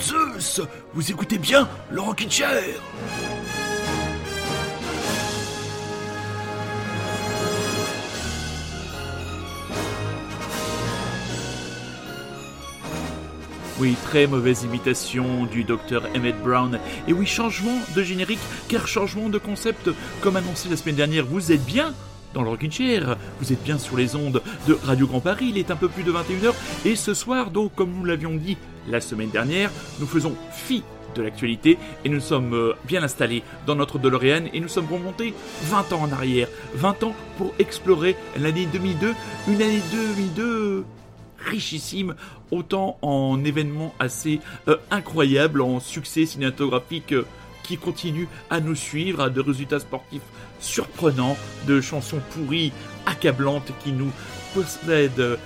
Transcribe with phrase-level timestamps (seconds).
[0.00, 0.60] Zeus
[0.94, 2.62] Vous écoutez bien le Rockin' Chair
[13.80, 16.80] Oui, très mauvaise imitation du docteur Emmett Brown.
[17.06, 19.90] Et oui, changement de générique, car changement de concept.
[20.20, 21.94] Comme annoncé la semaine dernière, vous êtes bien
[22.34, 23.16] dans le Rockin' Chair.
[23.40, 25.50] Vous êtes bien sur les ondes de Radio Grand Paris.
[25.50, 26.54] Il est un peu plus de 21h.
[26.84, 28.56] Et ce soir, donc, comme nous l'avions dit
[28.90, 30.82] la semaine dernière, nous faisons fi
[31.14, 35.34] de l'actualité et nous sommes euh, bien installés dans notre DeLorean et nous sommes remontés
[35.64, 36.48] 20 ans en arrière.
[36.74, 39.14] 20 ans pour explorer l'année 2002.
[39.48, 40.84] Une année 2002
[41.38, 42.14] richissime,
[42.50, 47.24] autant en événements assez euh, incroyables, en succès cinématographique euh,
[47.62, 50.22] qui continue à nous suivre, à de résultats sportifs
[50.60, 52.72] surprenants, de chansons pourries,
[53.06, 54.10] accablantes qui nous
[54.54, 55.38] possèdent,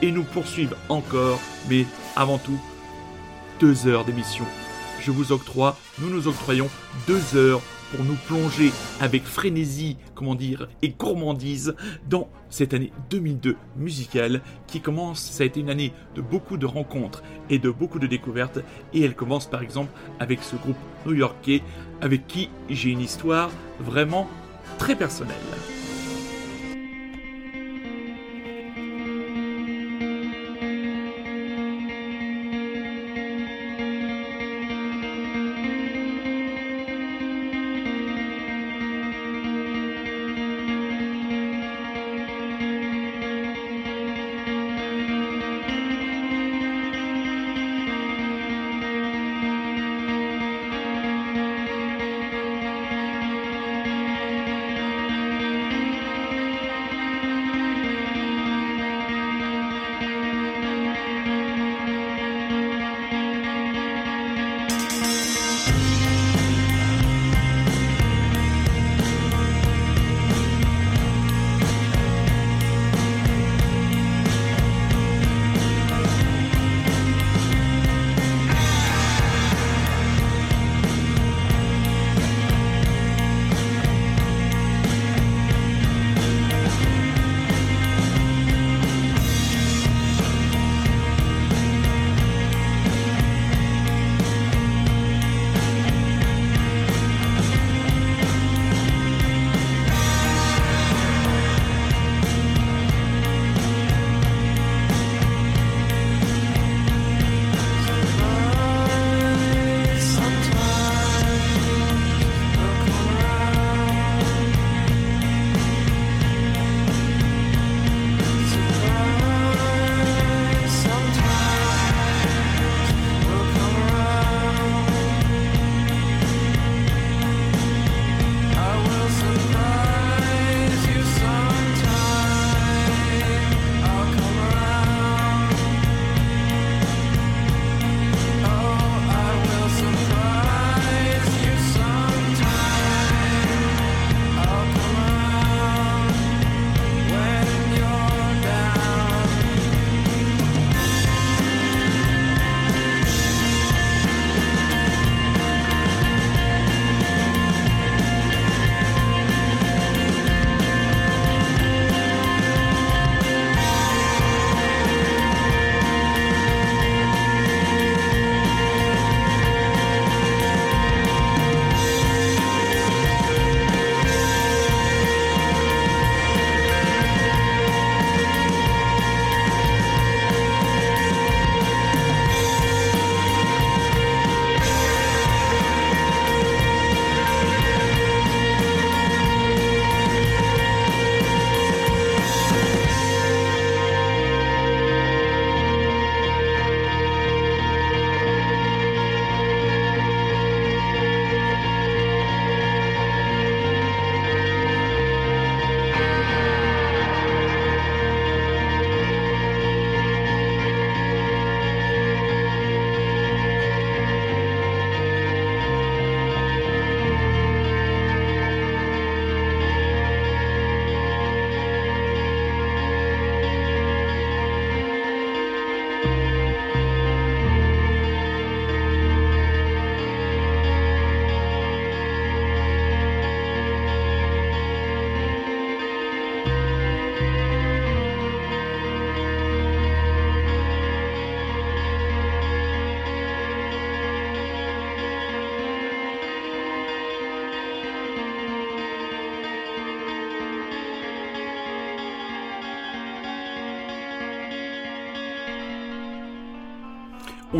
[0.00, 1.40] et nous poursuivent encore,
[2.20, 2.58] avant tout,
[3.60, 4.44] deux heures d'émission.
[5.00, 6.68] Je vous octroie, nous nous octroyons
[7.06, 11.74] deux heures pour nous plonger avec frénésie, comment dire, et gourmandise
[12.10, 16.66] dans cette année 2002 musicale qui commence, ça a été une année de beaucoup de
[16.66, 18.58] rencontres et de beaucoup de découvertes
[18.92, 20.76] et elle commence par exemple avec ce groupe
[21.06, 21.62] new-yorkais
[22.02, 24.28] avec qui j'ai une histoire vraiment
[24.78, 25.36] très personnelle.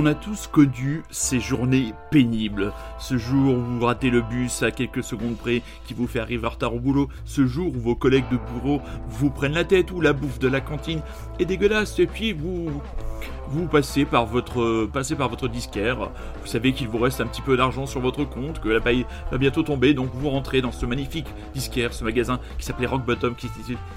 [0.02, 2.72] On a tous connu ces journées pénibles.
[3.00, 6.46] Ce jour où vous ratez le bus à quelques secondes près qui vous fait arriver
[6.46, 7.08] en retard au boulot.
[7.24, 10.48] Ce jour où vos collègues de bureau vous prennent la tête ou la bouffe de
[10.48, 11.00] la cantine
[11.38, 16.10] est dégueulasse et puis vous passez par votre, passez par votre disquaire,
[16.40, 19.06] vous savez qu'il vous reste un petit peu d'argent sur votre compte, que la paille
[19.30, 23.04] va bientôt tomber, donc vous rentrez dans ce magnifique disquaire, ce magasin qui s'appelait Rock
[23.04, 23.48] Bottom, qui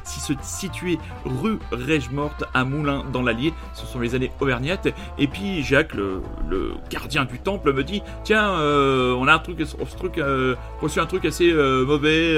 [0.05, 5.63] se situait rue Rège-Morte à Moulins dans l'Allier, ce sont les années auvergnates, et puis
[5.63, 6.21] Jacques, le,
[6.89, 10.99] gardien du temple, me dit, tiens, euh, on a un truc, ce truc, euh, reçu
[10.99, 12.35] un truc assez euh, mauvais,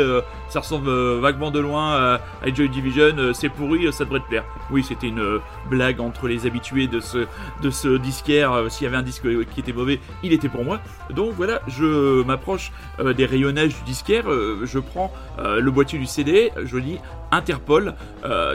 [0.50, 4.46] ça ressemble vaguement de loin à, à Joy Division, c'est pourri, ça devrait te plaire.
[4.72, 7.26] Oui, c'était une blague entre les habitués de ce,
[7.62, 8.54] de ce disquaire.
[8.54, 10.80] Euh, s'il y avait un disque qui était mauvais, il était pour moi.
[11.12, 16.06] Donc voilà, je m'approche euh, des rayonnages du disquaire, euh, je prends le boîtier du
[16.06, 16.98] CD, je lis
[17.32, 17.94] Interpol,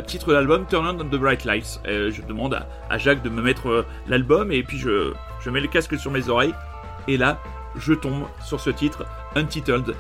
[0.07, 1.81] titre d'album Turn on the Bright Lights.
[1.85, 2.55] je demande
[2.89, 6.29] à, Jacques de me mettre l'album et puis je, je mets le casque sur mes
[6.29, 6.55] oreilles.
[7.07, 7.39] Et là,
[7.77, 9.07] je tombe sur ce titre
[9.37, 9.95] Untitled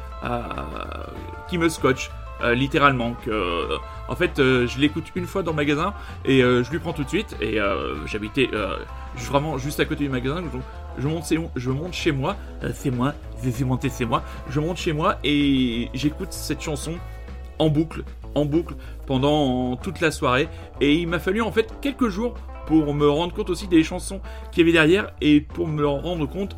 [1.49, 2.11] qui me scotche
[2.43, 3.14] euh, littéralement.
[3.25, 3.76] Que, euh,
[4.08, 5.94] en fait, euh, je l'écoute une fois dans le magasin
[6.25, 7.37] et je lui prends tout de suite.
[7.40, 7.58] Et
[8.06, 8.49] j'habitais
[9.17, 10.43] vraiment juste à côté du magasin.
[10.99, 12.37] Je monte, je monte chez moi.
[12.75, 14.22] c'est moi, c'est monté, c'est moi.
[14.49, 16.94] Je monte chez moi et j'écoute cette chanson
[17.58, 18.75] en boucle, en boucle
[19.06, 20.49] pendant toute la soirée.
[20.81, 22.34] Et il m'a fallu en fait quelques jours
[22.70, 24.20] pour me rendre compte aussi des chansons
[24.52, 26.56] qu'il y avait derrière et pour me rendre compte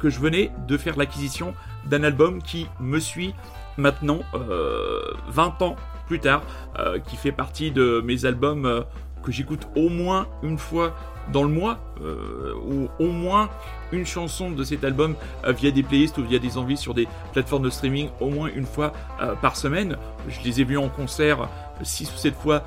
[0.00, 1.52] que je venais de faire l'acquisition
[1.84, 3.34] d'un album qui me suit
[3.76, 6.42] maintenant, 20 euh, ans plus tard,
[6.78, 8.82] euh, qui fait partie de mes albums euh,
[9.22, 10.94] que j'écoute au moins une fois
[11.32, 11.80] dans le mois,
[12.68, 13.48] ou au moins
[13.90, 17.64] une chanson de cet album via des playlists ou via des envies sur des plateformes
[17.64, 18.92] de streaming au moins une fois
[19.42, 19.96] par semaine.
[20.28, 21.48] Je les ai vus en concert
[21.82, 22.64] 6 ou 7 fois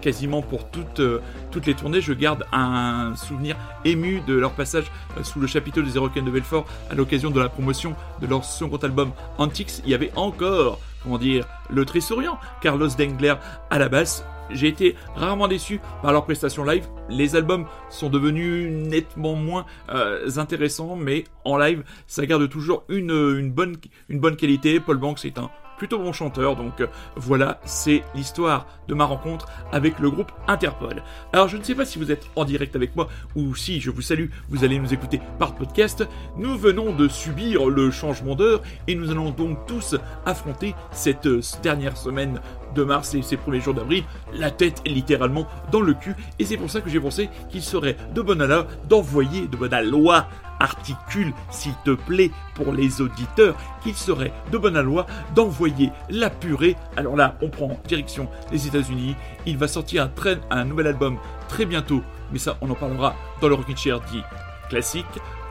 [0.00, 1.02] quasiment pour toutes,
[1.50, 2.00] toutes les tournées.
[2.00, 4.90] Je garde un souvenir ému de leur passage
[5.22, 8.76] sous le chapiteau des Héroïnes de Belfort à l'occasion de la promotion de leur second
[8.78, 9.82] album Antiques.
[9.84, 13.34] Il y avait encore, comment dire, le très souriant Carlos Dengler
[13.70, 14.24] à la basse.
[14.50, 16.86] J'ai été rarement déçu par leur prestation live.
[17.08, 23.10] Les albums sont devenus nettement moins euh, intéressants, mais en live, ça garde toujours une,
[23.10, 23.76] une, bonne,
[24.08, 24.80] une bonne qualité.
[24.80, 25.50] Paul Banks est un
[25.84, 26.56] plutôt bon chanteur.
[26.56, 31.02] Donc euh, voilà, c'est l'histoire de ma rencontre avec le groupe Interpol.
[31.34, 33.90] Alors je ne sais pas si vous êtes en direct avec moi ou si je
[33.90, 36.08] vous salue, vous allez nous écouter par podcast.
[36.38, 39.94] Nous venons de subir le changement d'heure et nous allons donc tous
[40.24, 42.40] affronter cette euh, dernière semaine
[42.74, 46.14] de mars et ces premiers jours d'avril, la tête littéralement dans le cul.
[46.38, 49.74] Et c'est pour ça que j'ai pensé qu'il serait de bonne aloi d'envoyer de bonne
[49.88, 50.26] loi
[50.60, 56.76] articule, s'il te plaît, pour les auditeurs, qu'il serait de bonne loi d'envoyer la purée.
[56.96, 59.16] Alors là, on prend direction les États-Unis.
[59.46, 60.10] Il va sortir un,
[60.50, 62.02] un nouvel album très bientôt,
[62.32, 64.22] mais ça, on en parlera dans le Rockin' Chair dit
[64.68, 65.06] classique.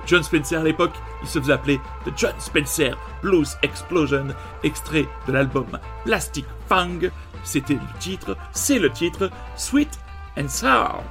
[0.06, 4.28] John Spencer à l'époque, il se faisait appeler The John Spencer Blues Explosion,
[4.64, 5.66] extrait de l'album
[6.04, 6.46] Plastic
[7.44, 10.00] C'était le titre, c'est le titre Sweet
[10.38, 11.04] and Sour.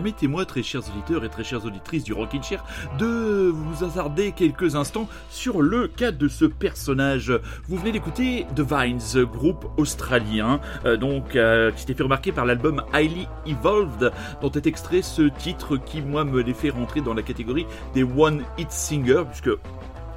[0.00, 2.64] Permettez-moi, très chers auditeurs et très chères auditrices du Rockin' Chair,
[2.98, 7.30] de vous hasarder quelques instants sur le cas de ce personnage.
[7.68, 12.46] Vous venez d'écouter The Vines, groupe australien, euh, donc euh, qui s'était fait remarquer par
[12.46, 14.10] l'album Highly Evolved,
[14.40, 18.02] dont est extrait ce titre qui, moi, me les fait rentrer dans la catégorie des
[18.02, 19.50] One Hit Singers, puisque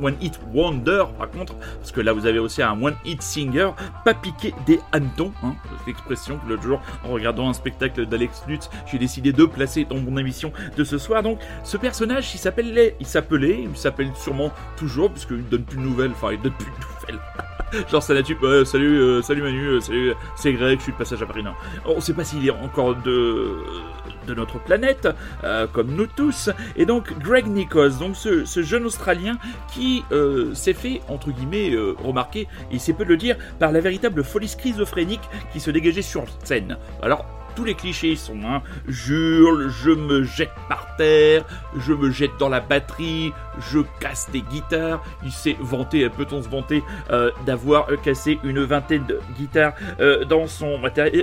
[0.01, 3.71] One Hit Wonder, par contre, parce que là vous avez aussi un One Hit Singer,
[4.06, 8.43] pas piqué des hannetons, hein, cette expression que l'autre jour, en regardant un spectacle d'Alex
[8.47, 11.23] Lutz, j'ai décidé de placer dans mon émission de ce soir.
[11.23, 15.84] Donc, ce personnage, il s'appelait, il s'appelait, il s'appelle sûrement toujours, puisqu'il donne plus de
[15.84, 17.53] nouvelles, enfin, il donne plus de nouvelles.
[17.91, 20.97] Genre, ça là-dessus, ouais, salut, euh, salut Manu, euh, salut, c'est Greg, je suis de
[20.97, 21.43] passage à Paris.
[21.43, 21.53] Non,
[21.86, 25.07] on sait pas s'il est encore de notre planète,
[25.43, 26.49] euh, comme nous tous.
[26.75, 29.38] Et donc Greg Nichols, donc ce, jeune Australien
[29.73, 33.71] qui euh, s'est fait, entre guillemets, euh, remarquer, il s'est peu de le dire, par
[33.71, 36.77] la véritable folie schizophrénique qui se dégageait sur scène.
[37.01, 41.45] Alors, tous les clichés sont, hein, j'hurle, je me jette par terre,
[41.77, 45.02] je me jette dans la batterie, je casse des guitares.
[45.24, 50.26] Il s'est vanté, peut-on se vanter, euh, d'avoir euh, cassé une vingtaine de guitares euh,
[50.26, 50.80] dans son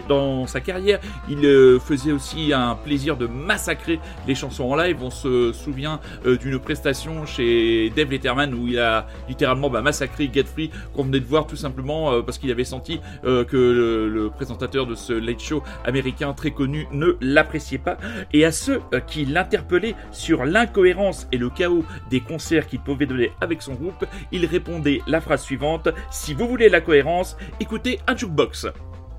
[0.08, 1.00] dans sa carrière.
[1.28, 4.98] Il euh, faisait aussi un plaisir de massacrer les chansons en live.
[5.02, 10.30] On se souvient euh, d'une prestation chez Dave Letterman où il a littéralement bah, massacré
[10.32, 13.56] Get Free qu'on venait de voir tout simplement euh, parce qu'il avait senti euh, que
[13.56, 17.96] le, le présentateur de ce late show américain très connu ne l'appréciait pas.
[18.32, 23.06] Et à ceux euh, qui l'interpellaient sur l'incohérence et le chaos des concerts qu'il pouvait
[23.06, 28.00] donner avec son groupe, il répondait la phrase suivante Si vous voulez la cohérence, écoutez
[28.06, 28.66] un jukebox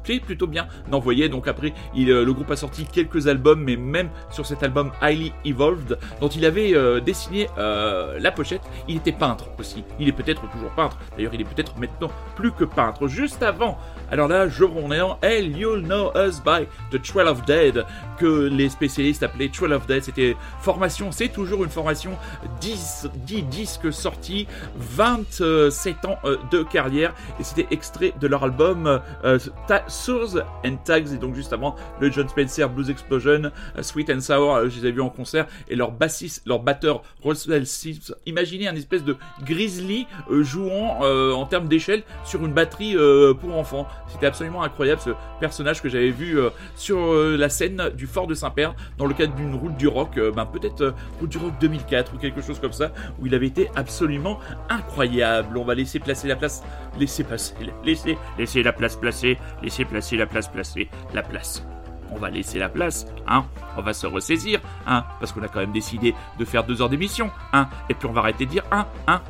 [0.04, 1.30] c'est plutôt bien d'envoyer.
[1.30, 4.92] Donc après, il, euh, le groupe a sorti quelques albums, mais même sur cet album
[5.02, 9.84] Highly Evolved, dont il avait euh, dessiné euh, la pochette, il était peintre aussi.
[10.00, 10.98] Il est peut-être toujours peintre.
[11.16, 13.08] D'ailleurs, il est peut-être maintenant plus que peintre.
[13.08, 13.78] Juste avant,
[14.12, 17.86] alors là, je est en Hell, You'll Know Us by The Trail of Dead,
[18.18, 20.04] que les spécialistes appelaient Trail of Dead.
[20.04, 22.12] C'était formation, c'est toujours une formation
[22.60, 29.02] 10, 10 disques sortis, 27 ans euh, de carrière, et c'était extrait de leur album
[29.24, 29.40] euh,
[29.88, 33.44] Source and Tags, et donc juste avant le John Spencer Blues Explosion,
[33.78, 36.60] euh, Sweet and Sour, euh, je les ai vus en concert, et leur bassiste, leur
[36.60, 42.54] batteur Russell Sims, imaginez un espèce de grizzly jouant euh, en termes d'échelle sur une
[42.54, 43.88] batterie euh, pour enfants.
[44.08, 48.28] C'était absolument incroyable ce personnage que j'avais vu euh, sur euh, la scène du Fort
[48.28, 51.54] de Saint-Père dans le cadre d'une route du rock, euh, ben, peut-être route du rock
[51.60, 55.58] 2004 ou quelque chose comme ça, où il avait été absolument incroyable.
[55.58, 56.64] On va laisser placer la place,
[57.00, 61.66] laisser passer, laisser, laisser la place placer, laisser placer la place placer, la place.
[62.14, 63.46] On va laisser la place, hein,
[63.78, 66.90] on va se ressaisir, hein, parce qu'on a quand même décidé de faire deux heures
[66.90, 69.22] d'émission, hein, et puis on va arrêter de dire hein, hein,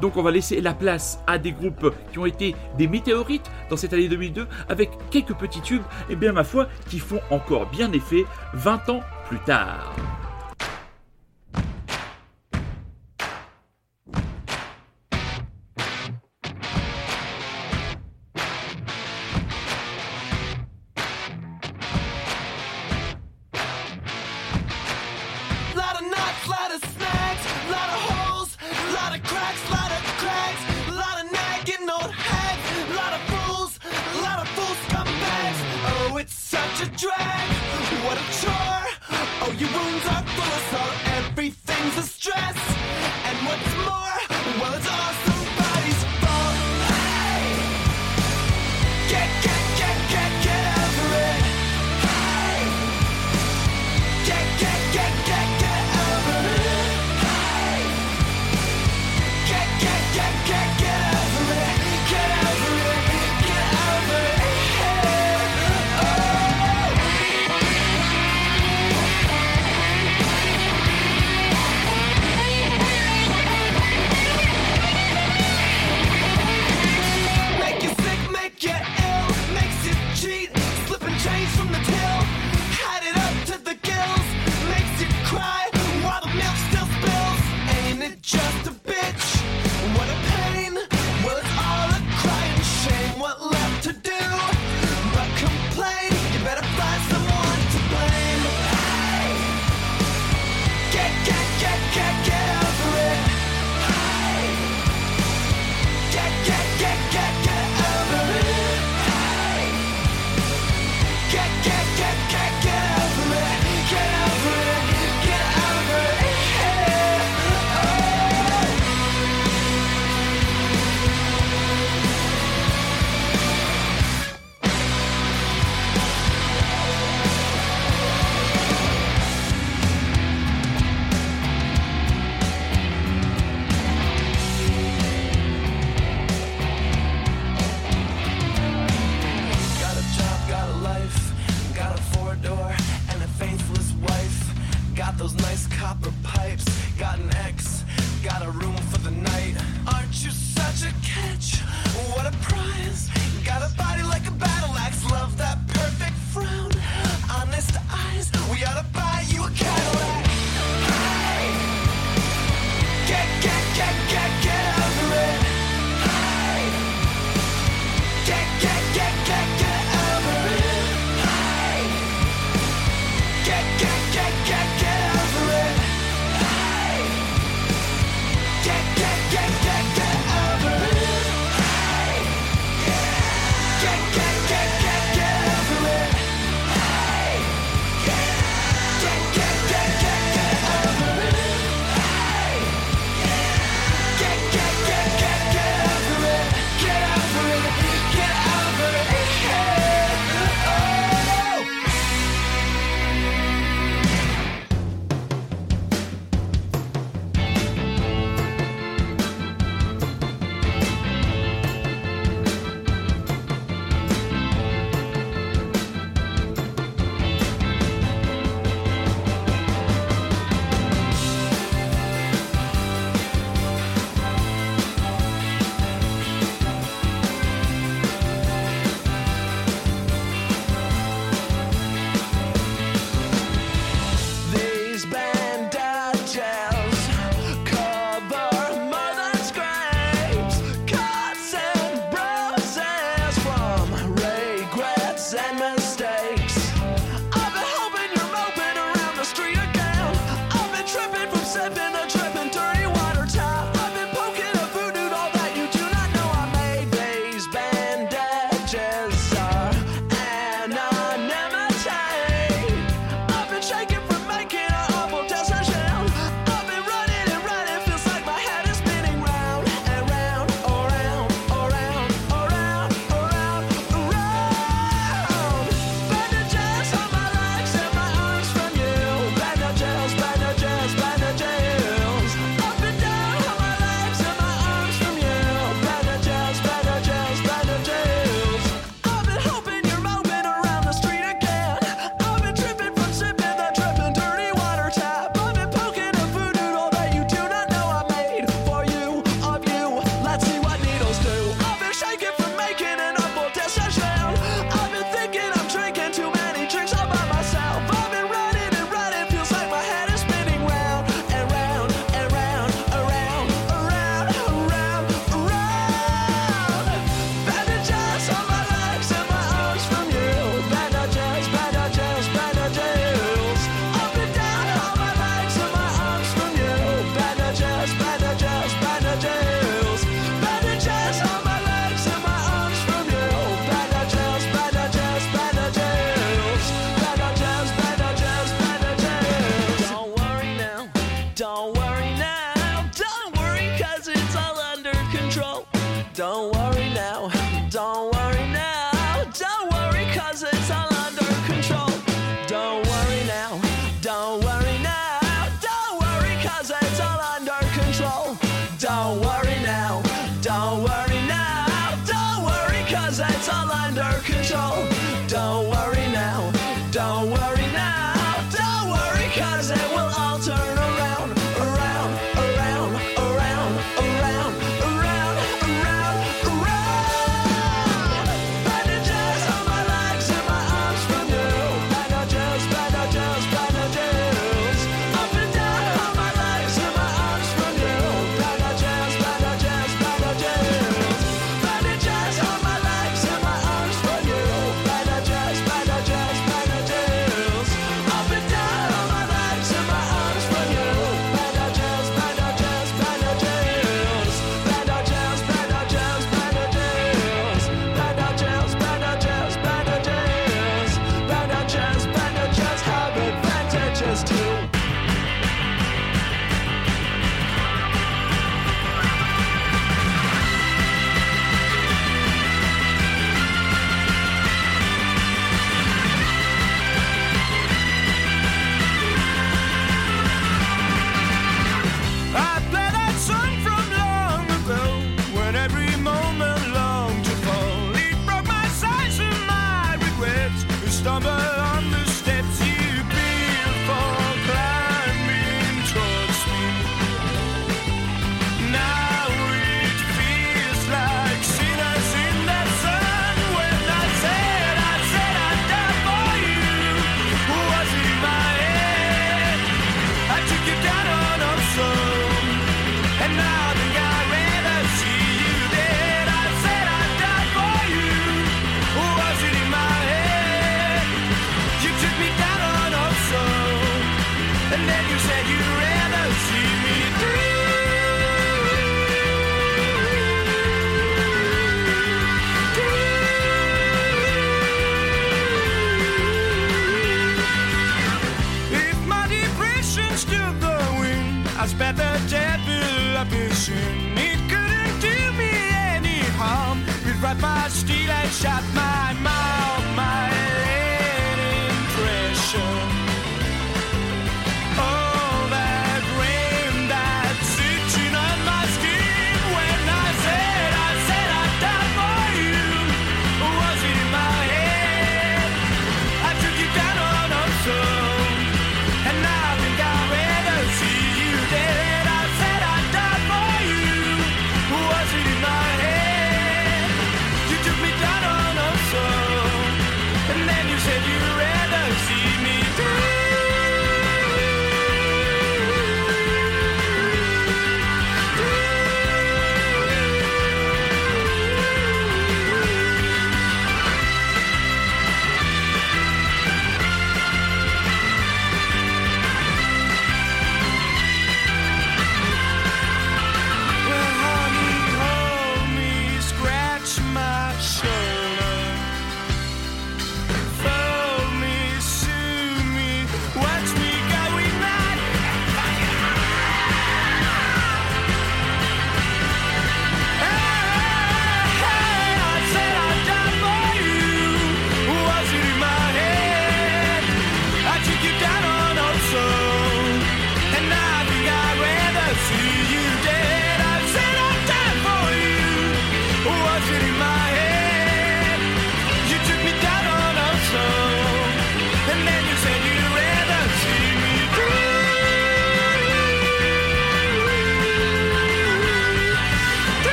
[0.00, 3.76] Donc on va laisser la place à des groupes qui ont été des météorites dans
[3.76, 7.92] cette année 2002, avec quelques petits tubes, et bien ma foi, qui font encore bien
[7.92, 8.24] effet
[8.54, 9.94] 20 ans plus tard.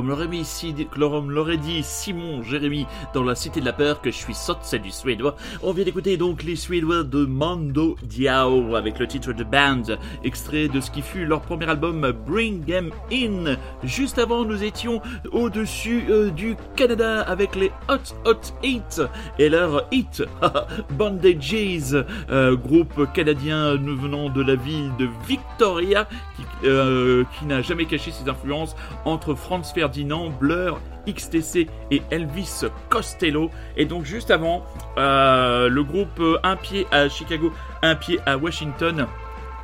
[0.00, 4.32] comme l'aurait, dit, dit Simon Jérémy dans La Cité de la Peur, que je suis
[4.32, 5.36] sotte, c'est du suédois.
[5.62, 9.82] On vient d'écouter donc les Suédois de Mando Diao avec le titre de Band,
[10.24, 13.56] extrait de ce qui fut leur premier album Bring Them In.
[13.84, 19.02] Juste avant, nous étions au-dessus euh, du Canada avec les Hot Hot Hit
[19.38, 20.22] et leur hit
[20.92, 27.60] Bandages, euh, groupe canadien nous venant de la ville de Victoria qui, euh, qui n'a
[27.60, 33.50] jamais caché ses influences entre Franz Ferdinand Ferdinand, Blur, XTC et Elvis Costello.
[33.76, 34.64] Et donc juste avant,
[34.98, 39.08] euh, le groupe euh, Un pied à Chicago, Un pied à Washington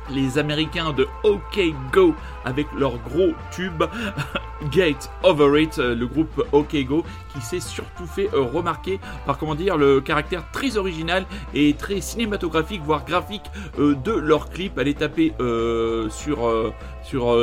[0.09, 1.59] les Américains de OK
[1.91, 3.83] Go avec leur gros tube
[4.71, 9.37] Gate Over It, euh, le groupe OK Go qui s'est surtout fait euh, remarquer par
[9.37, 13.45] comment dire le caractère très original et très cinématographique voire graphique
[13.79, 14.77] euh, de leur clip.
[14.79, 15.33] Allez taper
[16.09, 16.73] sur
[17.07, 17.37] sur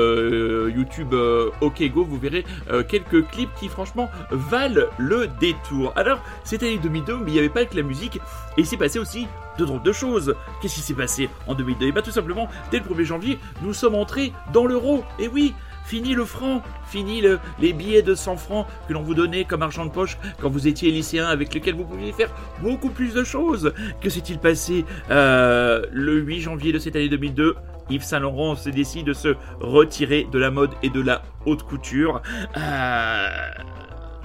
[0.69, 1.15] YouTube
[1.61, 2.45] OK Go, vous verrez
[2.89, 5.93] quelques clips qui franchement valent le détour.
[5.97, 8.17] Alors, c'était l'année 2002 mais il n'y avait pas que la musique
[8.57, 9.27] et il s'est passé aussi
[9.59, 10.35] de drôles de choses.
[10.61, 13.73] Qu'est-ce qui s'est passé en 2002 Et bien tout simplement, dès le 1er janvier, nous
[13.73, 15.05] sommes entrés dans l'euro.
[15.19, 17.23] Et oui, Fini le franc, fini
[17.61, 20.67] les billets de 100 francs que l'on vous donnait comme argent de poche quand vous
[20.67, 22.31] étiez lycéen avec lesquels vous pouviez faire
[22.63, 23.73] beaucoup plus de choses.
[24.01, 27.55] Que s'est-il passé euh, le 8 janvier de cette année 2002
[27.91, 31.65] Yves Saint Laurent se décide de se retirer de la mode et de la haute
[31.65, 32.23] couture.
[32.57, 33.29] Euh,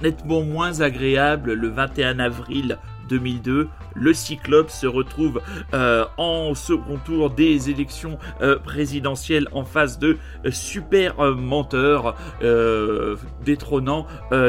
[0.02, 2.78] nettement moins agréable le 21 avril
[3.10, 5.42] 2002, le Cyclope se retrouve
[5.74, 12.14] euh, en second tour des élections euh, présidentielles en face de euh, super menteurs
[13.44, 14.06] détrônant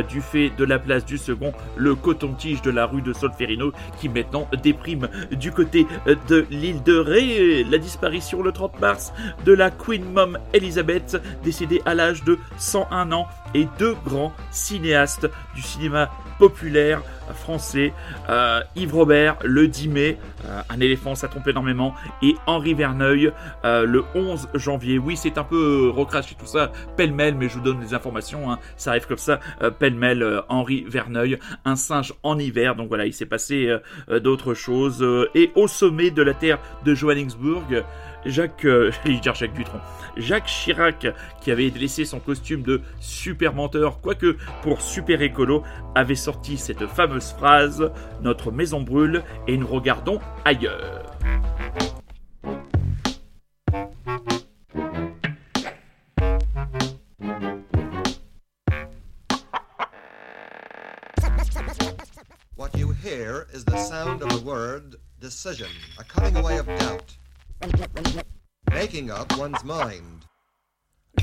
[0.10, 4.10] du fait de la place du second le coton-tige de la rue de Solferino qui
[4.10, 5.88] maintenant déprime du côté
[6.28, 7.64] de l'île de Ré.
[7.64, 9.14] La disparition le 30 mars
[9.46, 15.30] de la Queen Mom Elizabeth décédée à l'âge de 101 ans et deux grands cinéastes
[15.56, 16.10] du cinéma
[16.42, 17.04] populaire
[17.36, 17.94] français,
[18.30, 23.32] euh, Yves Robert le 10 mai, euh, un éléphant ça trompe énormément, et Henri Verneuil
[23.64, 24.98] euh, le 11 janvier.
[24.98, 28.58] Oui, c'est un peu recraché tout ça, pêle-mêle, mais je vous donne des informations, hein.
[28.76, 29.40] ça arrive comme ça,
[29.78, 33.78] pêle-mêle, Henri Verneuil, un singe en hiver, donc voilà, il s'est passé
[34.10, 35.06] d'autres choses.
[35.36, 37.84] et au sommet de la terre de Johannesburg,
[38.26, 38.92] Jacques, euh,
[40.18, 41.08] Jacques Chirac,
[41.42, 45.64] qui avait laissé son costume de super menteur, quoique pour super écolo,
[45.96, 51.18] avait sorti cette fameuse phrase Notre maison brûle et nous regardons ailleurs.
[62.56, 65.68] What you hear is the sound of the word decision,
[65.98, 66.04] a
[66.38, 67.01] away of doubt.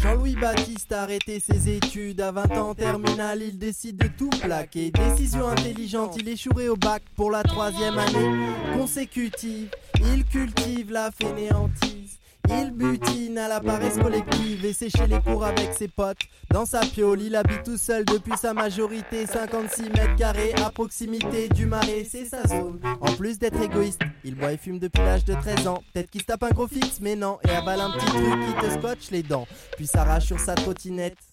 [0.00, 4.30] Jean-Louis Baptiste a arrêté ses études à 20 ans en terminale, il décide de tout
[4.30, 4.90] plaquer.
[4.90, 9.70] Décision intelligente, il échouerait au bac pour la troisième année consécutive.
[10.00, 12.07] Il cultive la fainéantise.
[12.50, 16.18] Il butine à la paresse collective et sécher les cours avec ses potes.
[16.50, 19.26] Dans sa piole, il habite tout seul depuis sa majorité.
[19.26, 22.80] 56 mètres carrés à proximité du marais, c'est sa zone.
[23.00, 25.82] En plus d'être égoïste, il boit et fume depuis l'âge de 13 ans.
[25.92, 27.38] Peut-être qu'il se tape un gros fixe, mais non.
[27.46, 29.46] Et avale un petit truc qui te scotche les dents.
[29.76, 31.27] Puis s'arrache sur sa trottinette.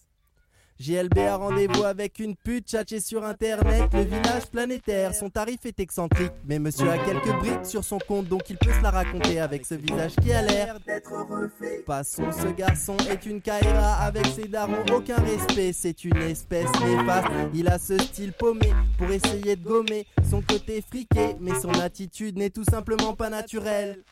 [0.78, 5.16] GLB a rendez-vous avec une pute tchatchée sur internet, le village planétaire.
[5.16, 8.74] Son tarif est excentrique, mais monsieur a quelques briques sur son compte, donc il peut
[8.74, 11.82] se la raconter avec ce visage qui a l'air d'être refait.
[11.86, 15.72] Passons, ce garçon est une caïra avec ses darons, aucun respect.
[15.72, 20.82] C'est une espèce néfaste, il a ce style paumé pour essayer de gommer son côté
[20.82, 24.04] friqué, mais son attitude n'est tout simplement pas naturelle.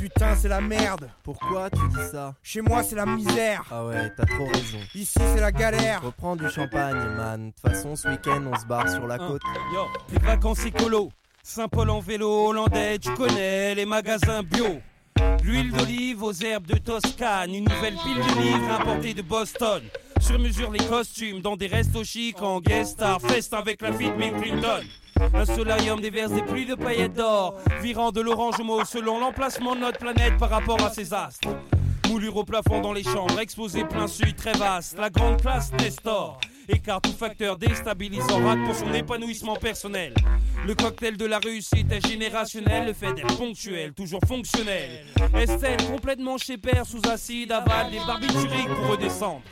[0.00, 1.10] Putain, c'est la merde.
[1.22, 3.64] Pourquoi tu dis ça Chez moi, c'est la misère.
[3.70, 4.78] Ah ouais, t'as trop raison.
[4.94, 6.00] Ici, c'est la galère.
[6.02, 7.48] Reprends du champagne, man.
[7.48, 9.42] De toute façon, ce week-end, on se barre sur la côte.
[9.74, 11.10] Yo, les vacances écolo.
[11.42, 14.80] Saint-Paul en vélo hollandais, tu connais les magasins bio.
[15.42, 19.82] L'huile d'olive aux herbes de Toscane, une nouvelle pile de livres importée de Boston.
[20.18, 24.10] Sur mesure les costumes dans des restos chics en guest star fest avec la fille
[24.10, 24.82] de Bill Clinton.
[25.34, 29.74] Un solarium déverse des pluies de paillettes d'or, virant de l'orange au mauve selon l'emplacement
[29.74, 31.48] de notre planète par rapport à ses astres.
[32.08, 36.40] Moulure au plafond dans les chambres, exposé plein sud très vaste, la grande place Nestor.
[36.68, 40.14] Écart tout facteur déstabilisant rate pour son épanouissement personnel.
[40.66, 45.04] Le cocktail de la réussite est générationnel, le fait d'être ponctuel, toujours fonctionnel.
[45.34, 49.42] Estelle complètement chez père sous acide, avale des barbituriques pour redescendre?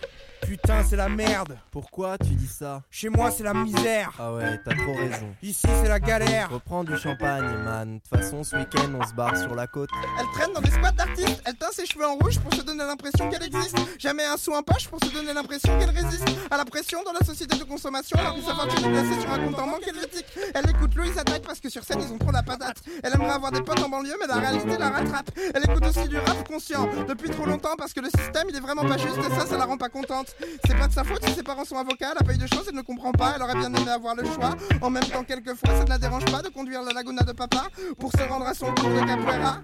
[0.43, 1.59] Putain, c'est la merde.
[1.71, 4.13] Pourquoi tu dis ça Chez moi, c'est la misère.
[4.19, 5.35] Ah ouais, t'as trop raison.
[5.43, 6.51] Ici, c'est la galère.
[6.51, 7.97] Reprends du champagne, man.
[7.97, 9.91] De toute façon, ce week-end, on se barre sur la côte.
[10.19, 11.43] Elle traîne dans des squats d'artistes.
[11.45, 13.77] Elle teint ses cheveux en rouge pour se donner l'impression qu'elle existe.
[13.99, 17.13] Jamais un sou en poche pour se donner l'impression qu'elle résiste à la pression dans
[17.13, 18.19] la société de consommation.
[18.19, 20.27] Alors que sa fortune est placée sur un compte en banque helvétique.
[20.55, 22.79] Elle écoute Louise Attaque parce que sur scène, ils ont trop la patate.
[23.03, 25.31] Elle aimerait avoir des potes en banlieue, mais la réalité la rattrape.
[25.55, 28.61] Elle écoute aussi du rap conscient depuis trop longtemps parce que le système, il est
[28.61, 30.28] vraiment pas juste et ça, ça la rend pas contente.
[30.67, 32.47] C'est pas de sa faute si ses parents sont avocats, elle a pas eu de
[32.47, 34.57] chance, elle ne comprend pas, elle aurait bien aimé avoir le choix.
[34.83, 37.69] En même temps, quelquefois, ça ne la dérange pas de conduire la laguna de papa
[37.99, 39.63] pour se rendre à son cours de capoeira.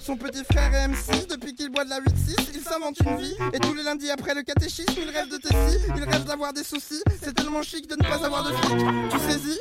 [0.00, 3.34] Son petit frère est MC, depuis qu'il boit de la 8-6, il s'invente une vie.
[3.54, 6.62] Et tous les lundis après le catéchisme, il rêve de Tessie, il rêve d'avoir des
[6.62, 7.02] soucis.
[7.22, 8.78] C'est tellement chic de ne pas avoir de flic.
[9.10, 9.60] Tu saisis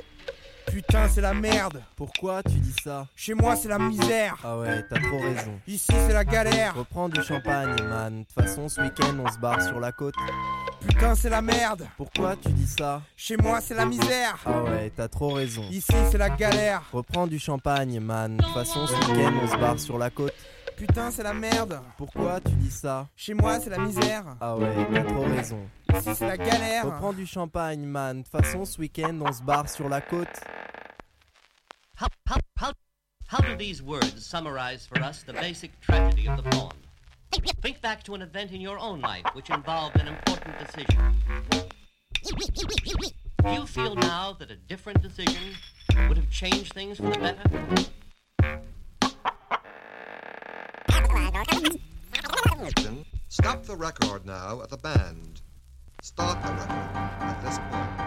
[0.74, 1.84] Putain, c'est la merde.
[1.96, 4.38] Pourquoi tu dis ça Chez moi, c'est la misère.
[4.44, 5.60] Ah ouais, t'as trop raison.
[5.68, 6.74] Ici, c'est la galère.
[6.76, 8.22] Reprends du champagne, man.
[8.22, 10.16] De toute façon, ce week-end, on se barre sur la côte.
[10.82, 11.88] Putain, c'est la merde.
[11.96, 14.40] Pourquoi tu dis ça Chez moi, c'est la misère.
[14.48, 15.62] Ah ouais, t'as trop raison.
[15.70, 16.82] Ici, c'est la galère.
[16.92, 18.38] Reprends du champagne, man.
[18.38, 20.34] De toute façon, ce week-end, on se barre sur la côte.
[20.76, 21.80] Putain, c'est la merde.
[21.98, 24.38] Pourquoi tu dis ça Chez moi, c'est la misère.
[24.42, 25.60] Ah ouais, t'as trop raison.
[25.96, 26.86] Ici, c'est la galère.
[26.86, 28.20] Reprends du champagne, man.
[28.20, 30.28] De toute façon, ce week-end, on se barre sur la côte.
[32.00, 32.72] How, how, how,
[33.28, 36.72] how do these words summarize for us the basic tragedy of the poem?
[37.62, 41.00] Think back to an event in your own life which involved an important decision.
[43.44, 45.54] Do you feel now that a different decision
[46.08, 47.94] would have changed things for the better?
[53.34, 55.42] Stop the record now at the band.
[56.04, 58.03] Stop the record at this point.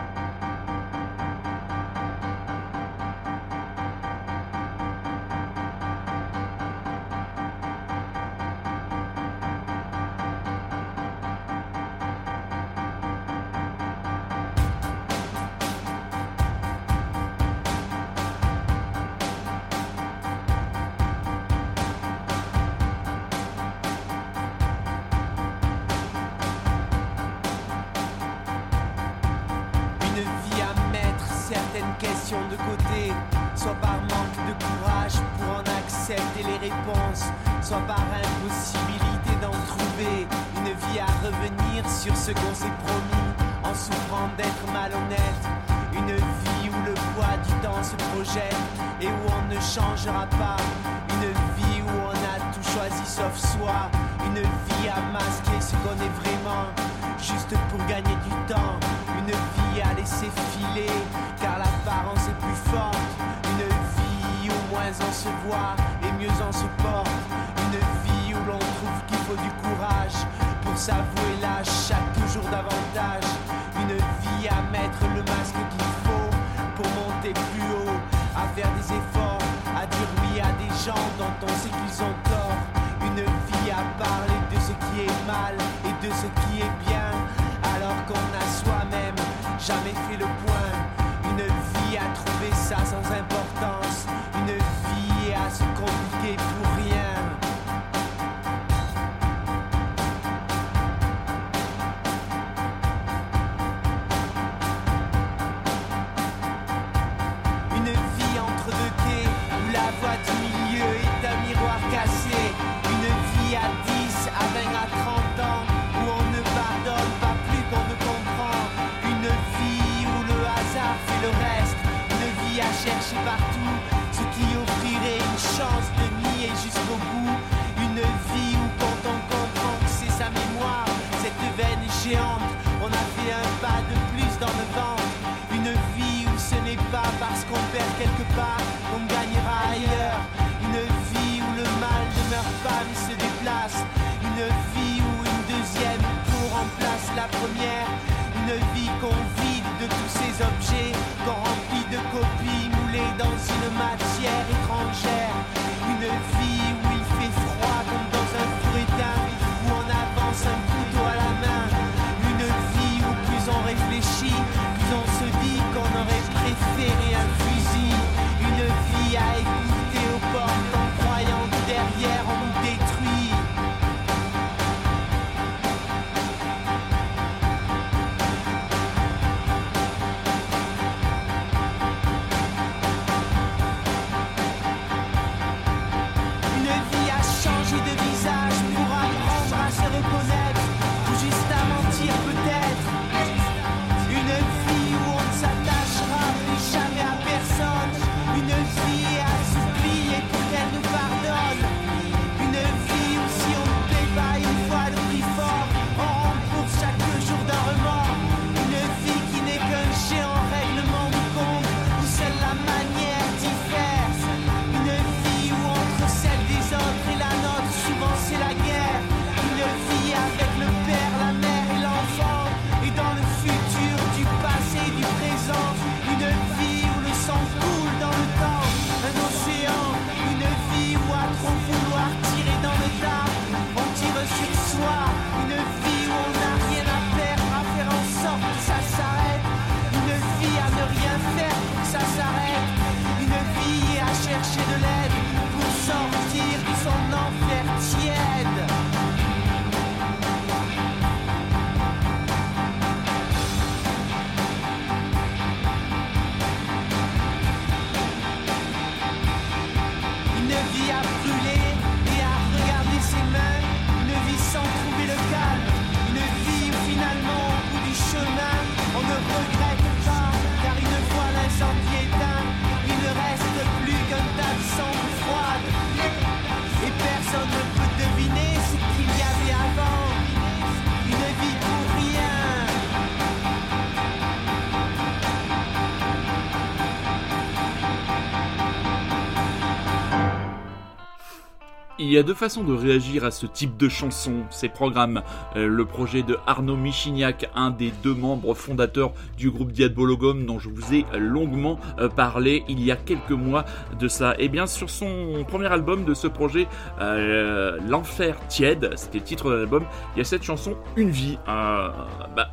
[292.07, 295.23] Il y a deux façons de réagir à ce type de chanson, ces programmes.
[295.57, 300.61] Euh, le projet de Arnaud Michignac, un des deux membres fondateurs du groupe Diabologum dont
[300.61, 303.65] je vous ai longuement euh, parlé il y a quelques mois
[303.99, 304.37] de ça.
[304.39, 306.69] Et bien sur son premier album de ce projet,
[307.01, 309.85] euh, L'Enfer Tiède, c'était le titre de l'album,
[310.15, 311.39] il y a cette chanson Une vie.
[311.45, 312.51] Bah,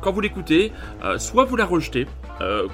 [0.00, 0.72] quand vous l'écoutez,
[1.18, 2.06] soit vous la rejetez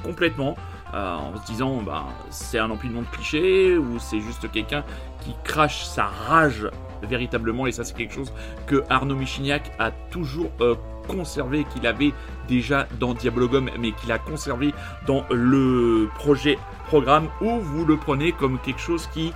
[0.04, 0.54] complètement,
[0.92, 4.84] en se disant bah, c'est un empilement de clichés ou c'est juste quelqu'un
[5.24, 6.68] qui crache sa rage
[7.02, 8.32] véritablement et ça c'est quelque chose
[8.66, 10.74] que Arnaud Michignac a toujours euh,
[11.08, 12.12] conservé qu'il avait
[12.48, 14.72] déjà dans Diabologum mais qu'il a conservé
[15.06, 19.32] dans le projet programme où vous le prenez comme quelque chose qui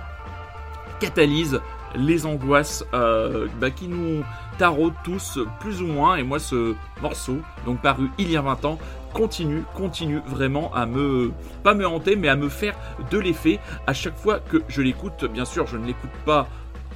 [0.99, 1.59] catalyse
[1.95, 4.23] les angoisses euh, bah, qui nous
[4.57, 8.65] taraudent tous plus ou moins et moi ce morceau donc paru il y a 20
[8.65, 8.79] ans
[9.13, 11.31] continue, continue vraiment à me,
[11.63, 12.75] pas me hanter, mais à me faire
[13.11, 15.25] de l'effet à chaque fois que je l'écoute.
[15.25, 16.47] Bien sûr, je ne l'écoute pas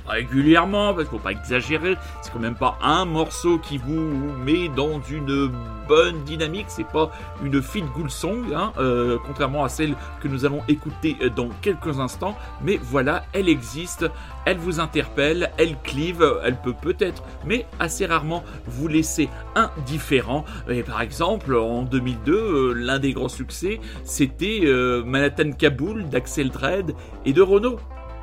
[0.07, 4.69] régulièrement, parce qu'il faut pas exagérer, c'est quand même pas un morceau qui vous met
[4.69, 5.51] dans une
[5.87, 7.11] bonne dynamique, c'est pas
[7.43, 11.99] une feel good song, hein, euh, contrairement à celle que nous allons écouter dans quelques
[11.99, 14.09] instants, mais voilà, elle existe,
[14.45, 20.45] elle vous interpelle, elle clive, elle peut peut-être, mais assez rarement vous laisser indifférent.
[20.69, 26.49] Et par exemple, en 2002, euh, l'un des grands succès, c'était euh, Manhattan Kaboul d'Axel
[26.49, 26.93] Dredd
[27.25, 27.79] et de Renault.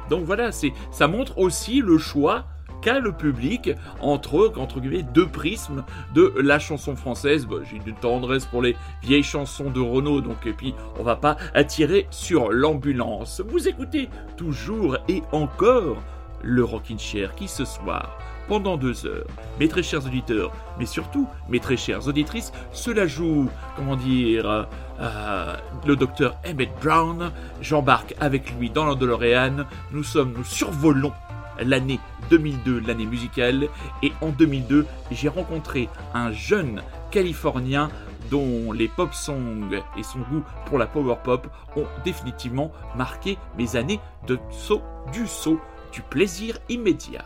[0.08, 2.44] Donc voilà, ça montre aussi le choix
[2.80, 5.84] qu'a le public entre entre guillemets deux prismes
[6.14, 7.46] de la chanson française.
[7.46, 11.16] Bah, J'ai une tendresse pour les vieilles chansons de Renault, donc et puis on va
[11.16, 13.42] pas attirer sur l'ambulance.
[13.48, 15.96] Vous écoutez toujours et encore
[16.42, 19.26] le Rockin' Chair qui ce soir pendant deux heures.
[19.60, 24.66] Mes très chers auditeurs, mais surtout mes très chères auditrices, cela joue, comment dire,
[25.00, 27.30] euh, le docteur Emmett Brown.
[27.60, 29.64] J'embarque avec lui dans la DeLorean.
[29.92, 31.12] Nous sommes, nous survolons
[31.60, 33.68] l'année 2002, l'année musicale,
[34.02, 37.88] et en 2002, j'ai rencontré un jeune Californien
[38.30, 41.46] dont les pop songs et son goût pour la power pop
[41.76, 44.82] ont définitivement marqué mes années de saut
[45.12, 45.60] du saut
[45.92, 47.24] du plaisir immédiat.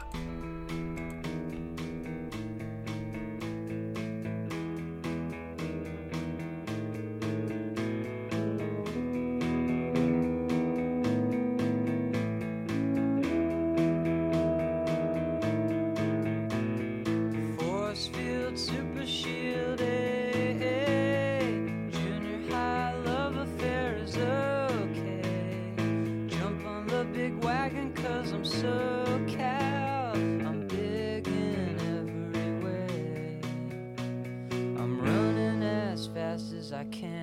[36.83, 37.22] I can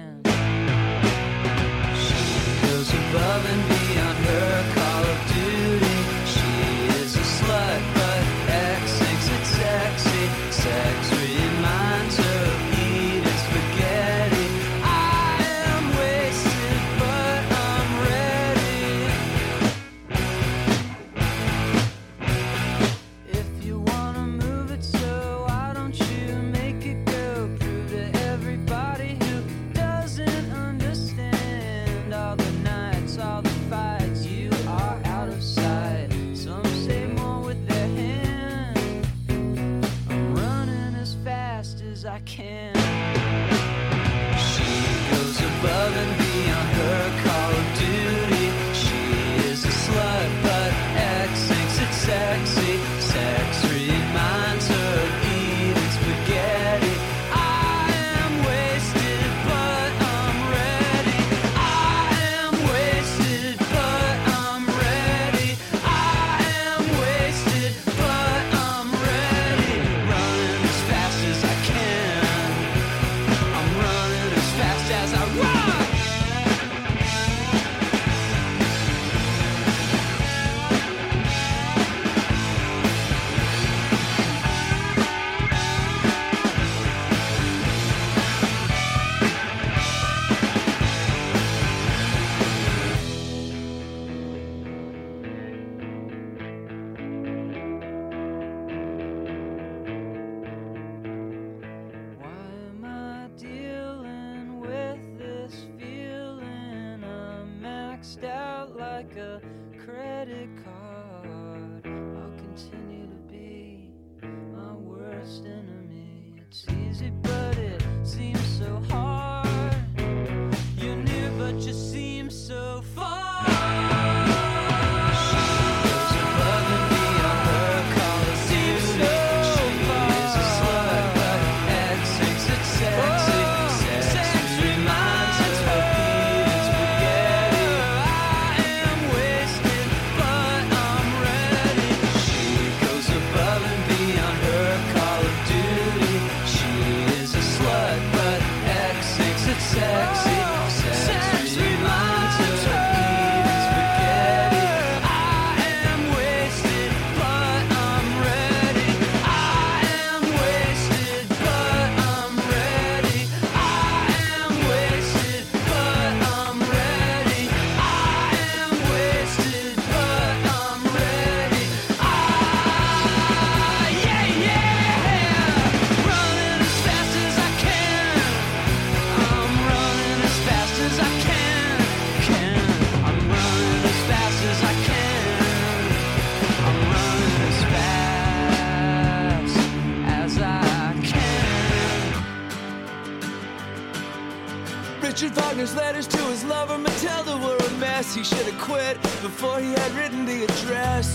[198.70, 201.08] quit before he had written the address.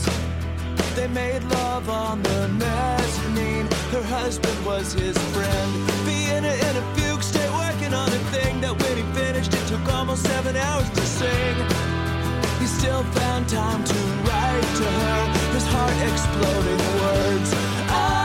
[0.96, 3.68] They made love on the mezzanine.
[3.94, 5.70] Her husband was his friend.
[6.04, 9.86] Vienna in a fugue state, working on a thing that when he finished, it took
[9.94, 11.56] almost seven hours to sing.
[12.58, 15.20] He still found time to write to her,
[15.54, 17.50] his heart exploding words.
[17.96, 18.23] Oh.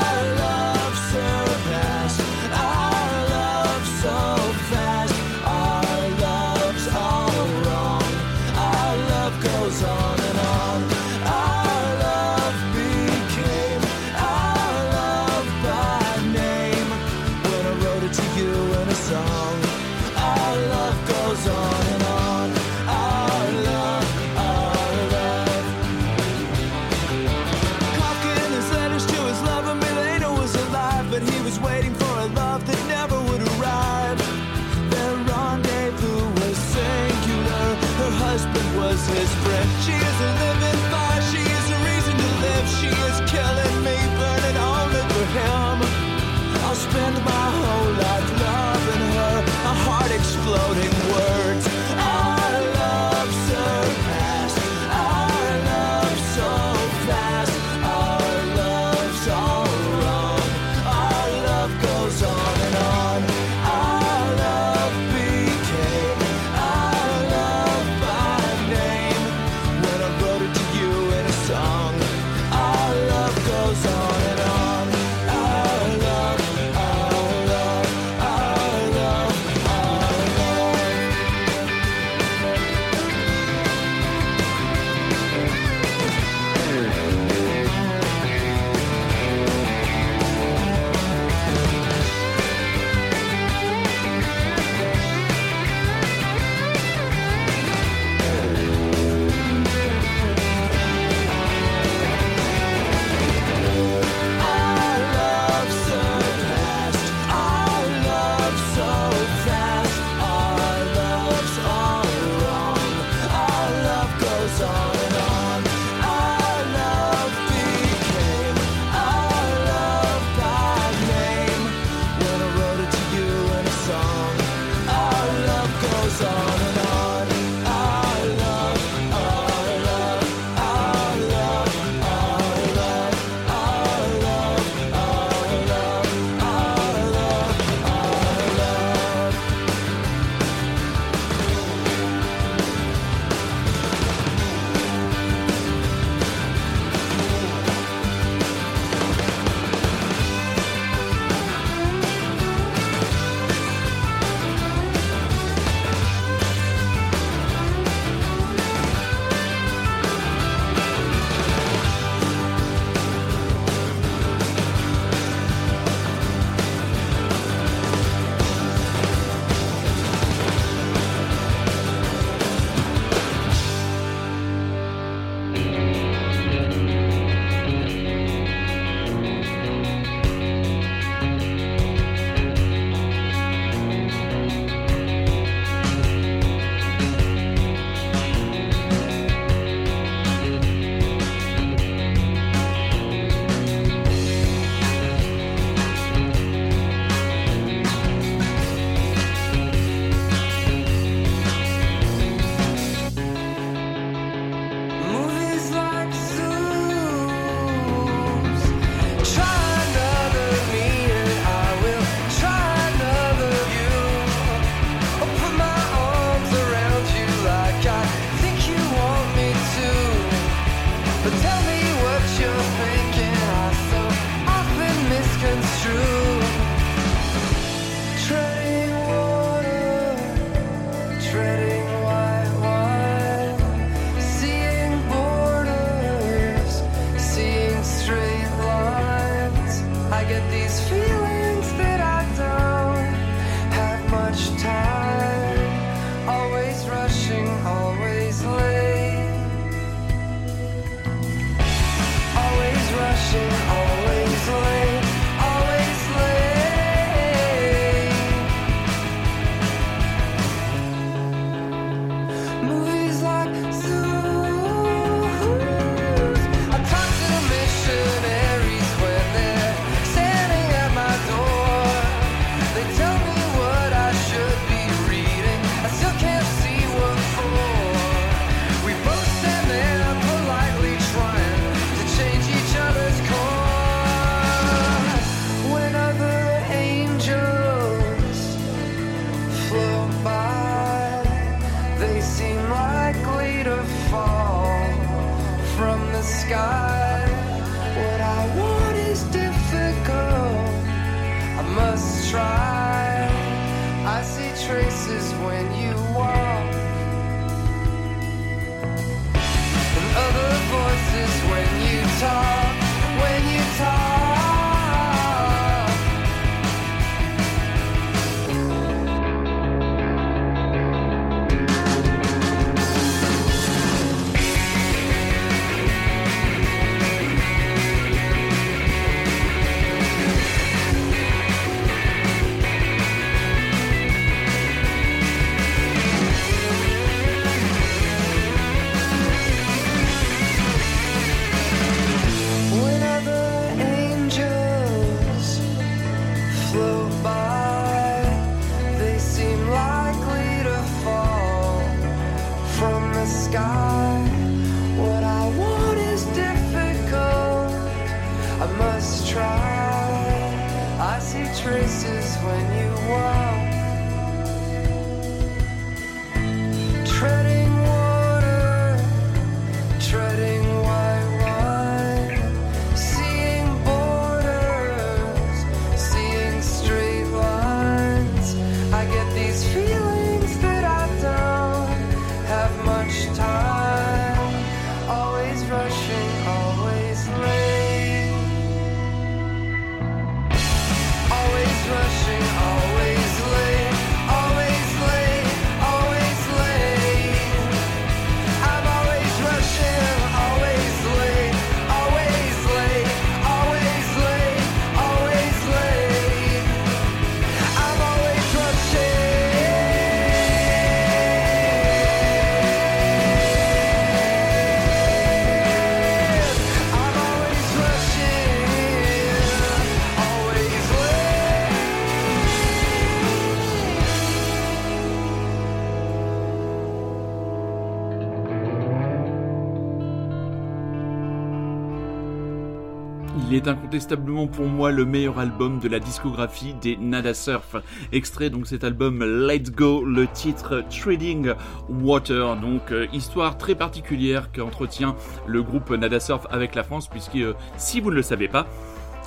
[433.48, 437.76] Il est incontestablement pour moi le meilleur album de la discographie des Nada Surf.
[438.12, 441.54] Extrait donc cet album Let's Go, le titre Trading
[441.90, 442.56] Water.
[442.58, 445.16] Donc euh, histoire très particulière qu'entretient
[445.48, 448.68] le groupe Nada Surf avec la France puisque euh, si vous ne le savez pas,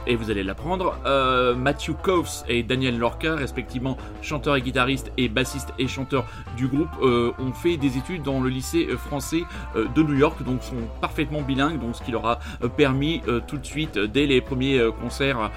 [0.07, 0.97] et vous allez l'apprendre.
[1.07, 6.25] Euh, Matthew Coves et Daniel Lorca, respectivement chanteur et guitariste et bassiste et chanteur
[6.57, 9.43] du groupe, euh, ont fait des études dans le lycée français
[9.77, 13.23] euh, de New York, donc sont parfaitement bilingues, donc ce qui leur a euh, permis
[13.29, 15.51] euh, tout de suite, dès les premiers concerts,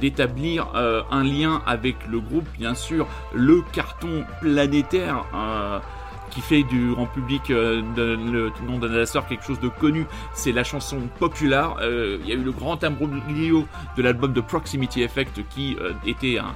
[0.00, 2.46] d'établir un lien avec le groupe.
[2.58, 5.24] Bien sûr, le carton planétaire.
[6.30, 10.52] Qui fait du grand public euh, le nom la sœur quelque chose de connu, c'est
[10.52, 11.76] la chanson populaire.
[11.80, 13.66] Euh, Il y a eu le grand imbroglio
[13.96, 16.54] de l'album de Proximity Effect qui euh, était un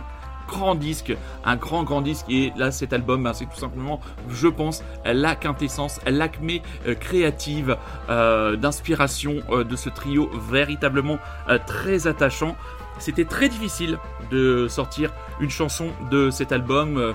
[0.48, 1.14] grand disque,
[1.44, 5.34] un grand grand disque et là cet album ben, c'est tout simplement je pense la
[5.34, 6.62] quintessence, l'acmé
[7.00, 11.18] créative d'inspiration de ce trio véritablement
[11.66, 12.54] très attachant.
[12.98, 13.98] C'était très difficile
[14.30, 17.14] de sortir une chanson de cet album.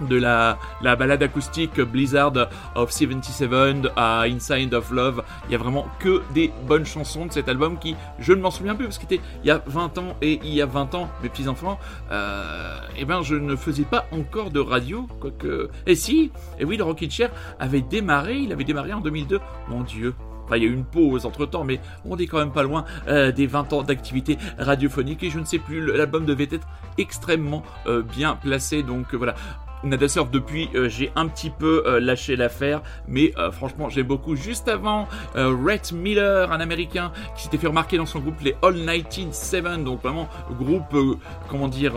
[0.00, 5.22] De la, la balade acoustique Blizzard of 77 à Inside of Love.
[5.46, 8.50] Il y a vraiment que des bonnes chansons de cet album qui, je ne m'en
[8.50, 10.94] souviens plus parce qu'il était il y a 20 ans et il y a 20
[10.94, 11.78] ans, mes petits-enfants,
[12.10, 15.70] euh, eh ben je ne faisais pas encore de radio, quoique...
[15.86, 19.82] Et si, et oui, le Rockin' Chair avait démarré, il avait démarré en 2002, mon
[19.82, 20.14] Dieu
[20.46, 22.62] Enfin, il y a eu une pause entre temps, mais on est quand même pas
[22.62, 26.68] loin euh, des 20 ans d'activité radiophonique et je ne sais plus, l'album devait être
[26.98, 29.34] extrêmement euh, bien placé, donc voilà.
[29.84, 34.06] Nada Surf depuis euh, j'ai un petit peu euh, lâché l'affaire mais euh, franchement j'aime
[34.06, 34.36] beaucoup.
[34.36, 38.76] Juste avant Rhett Miller un américain qui s'était fait remarquer dans son groupe les All
[38.76, 41.18] 197 donc vraiment groupe
[41.48, 41.94] comment dire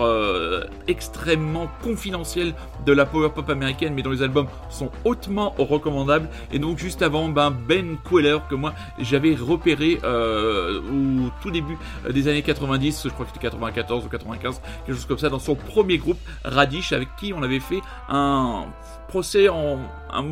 [0.87, 2.53] extrêmement confidentiel
[2.85, 6.29] de la power pop américaine mais dont les albums sont hautement recommandables.
[6.51, 11.77] Et donc juste avant ben, Ben Queller que moi j'avais repéré au tout début
[12.09, 15.39] des années 90 je crois que c'était 94 ou 95 quelque chose comme ça dans
[15.39, 17.68] son premier groupe Radish avec qui on avait fait
[18.09, 18.65] un
[19.09, 19.79] procès en
[20.11, 20.23] un,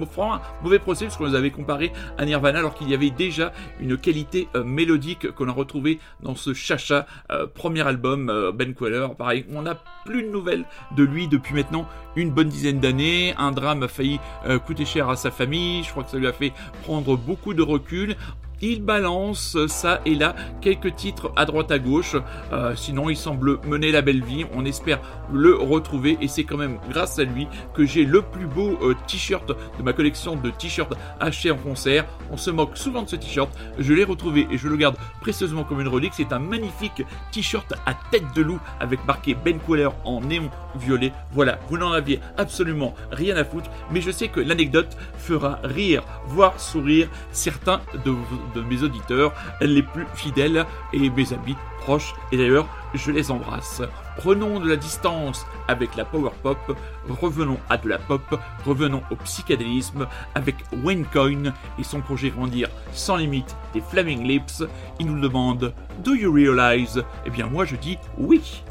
[0.63, 3.97] mauvais procès parce qu'on les avait comparés à Nirvana alors qu'il y avait déjà une
[3.97, 9.07] qualité euh, mélodique qu'on a retrouvée dans ce Chacha euh, premier album euh, Ben Queller.
[9.17, 9.75] Pareil on n'a
[10.05, 10.65] plus de nouvelles
[10.95, 13.33] de lui depuis maintenant une bonne dizaine d'années.
[13.37, 14.19] Un drame a failli
[14.65, 15.83] coûter cher à sa famille.
[15.83, 18.15] Je crois que ça lui a fait prendre beaucoup de recul
[18.61, 22.15] Il balance ça et là quelques titres à droite à gauche.
[22.51, 24.45] Euh, sinon, il semble mener la belle vie.
[24.53, 24.99] On espère
[25.31, 28.95] le retrouver et c'est quand même grâce à lui que j'ai le plus beau euh,
[29.07, 32.05] t-shirt de ma collection de t-shirts achetés en concert.
[32.31, 33.49] On se moque souvent de ce t-shirt.
[33.77, 36.13] Je l'ai retrouvé et je le garde précieusement comme une relique.
[36.15, 41.11] C'est un magnifique t-shirt à tête de loup avec marqué Ben Queller en néon violet.
[41.31, 46.03] Voilà, vous n'en aviez absolument rien à foutre, mais je sais que l'anecdote fera rire,
[46.27, 48.13] voire sourire certains de,
[48.53, 52.13] de mes auditeurs les plus fidèles et mes amis proches.
[52.31, 53.81] Et d'ailleurs, je les embrasse.
[54.17, 56.75] Prenons de la distance avec la power pop,
[57.07, 62.69] revenons à de la pop, revenons au psychédélisme avec Wayne Coyne et son projet Grandir
[62.93, 64.63] sans limite des Flaming Lips.
[64.99, 65.73] Il nous demande
[66.03, 67.03] Do you realize?
[67.25, 68.63] Eh bien moi je dis oui.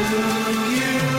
[0.00, 1.09] You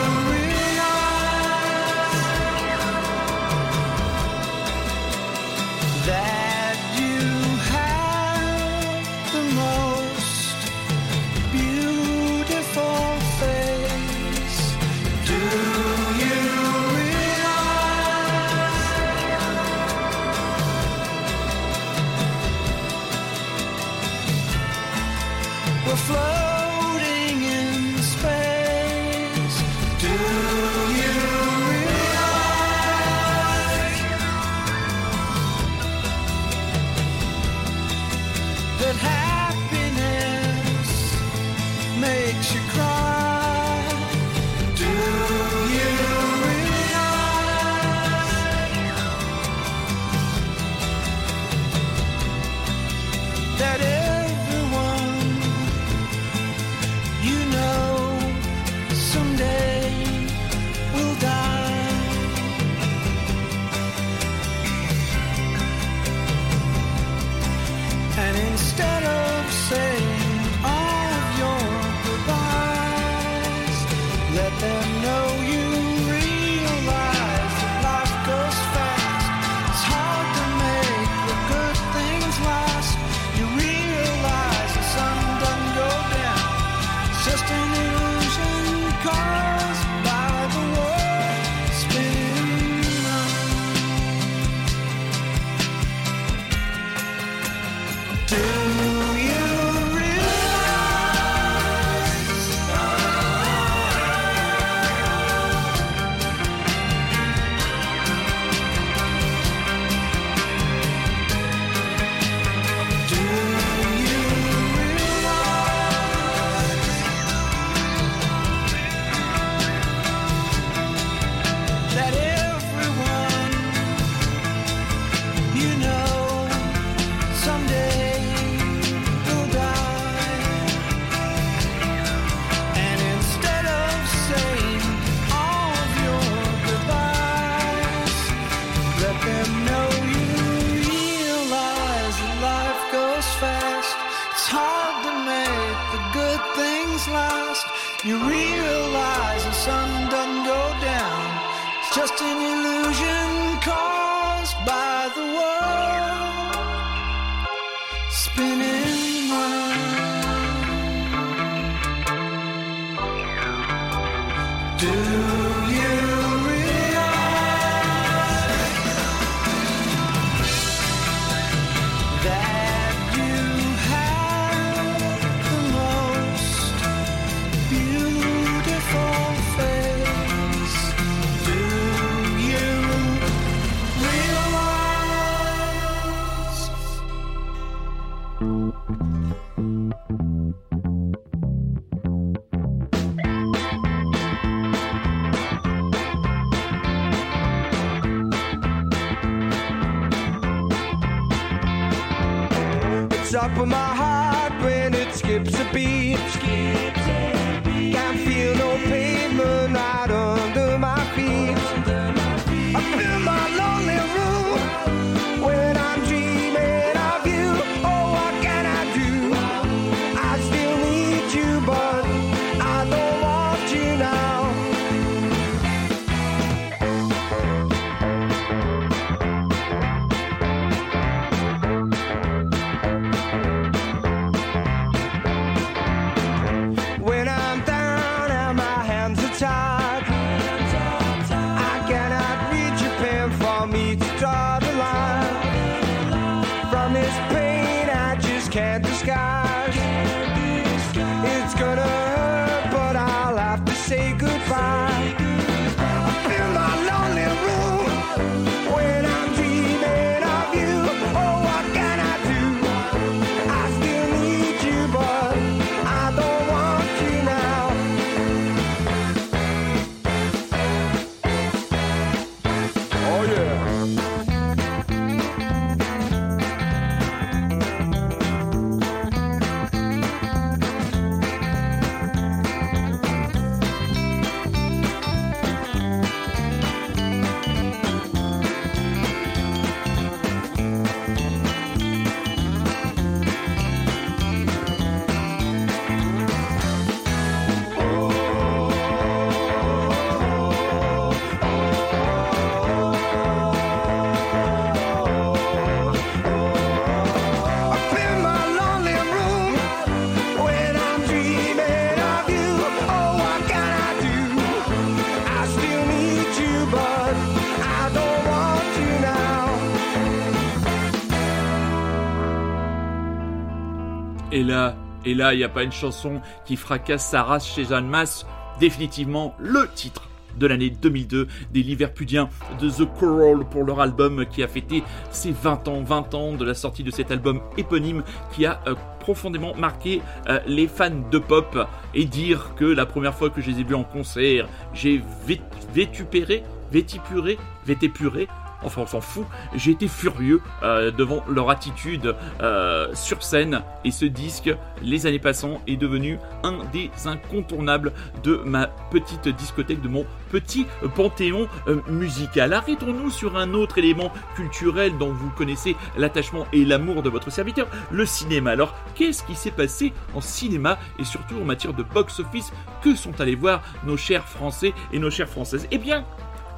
[325.12, 328.26] et là, il n'y a pas une chanson qui fracasse sa race chez Jeanne Masse.
[328.60, 330.08] Définitivement, le titre
[330.38, 335.30] de l'année 2002 des Liverpudiens de The Coral pour leur album qui a fêté ses
[335.32, 338.02] 20 ans, 20 ans de la sortie de cet album éponyme
[338.32, 340.00] qui a euh, profondément marqué
[340.30, 341.58] euh, les fans de pop
[341.92, 345.42] et dire que la première fois que je les ai vus en concert, j'ai vét-
[345.74, 347.36] vétupéré, vétipuré,
[347.66, 348.26] vétépuré,
[348.64, 353.90] enfin on s'en fout, j'ai été furieux euh, devant leur attitude euh, sur scène et
[353.90, 354.50] ce disque,
[354.82, 357.92] les années passant, est devenu un des incontournables
[358.22, 362.52] de ma petite discothèque, de mon petit panthéon euh, musical.
[362.52, 367.68] Arrêtons-nous sur un autre élément culturel dont vous connaissez l'attachement et l'amour de votre serviteur,
[367.90, 368.50] le cinéma.
[368.50, 370.78] Alors, qu'est-ce qui s'est passé en cinéma?
[370.98, 372.52] Et surtout en matière de box-office
[372.82, 375.66] Que sont allés voir nos chers Français et nos chères Françaises?
[375.70, 376.04] Eh bien,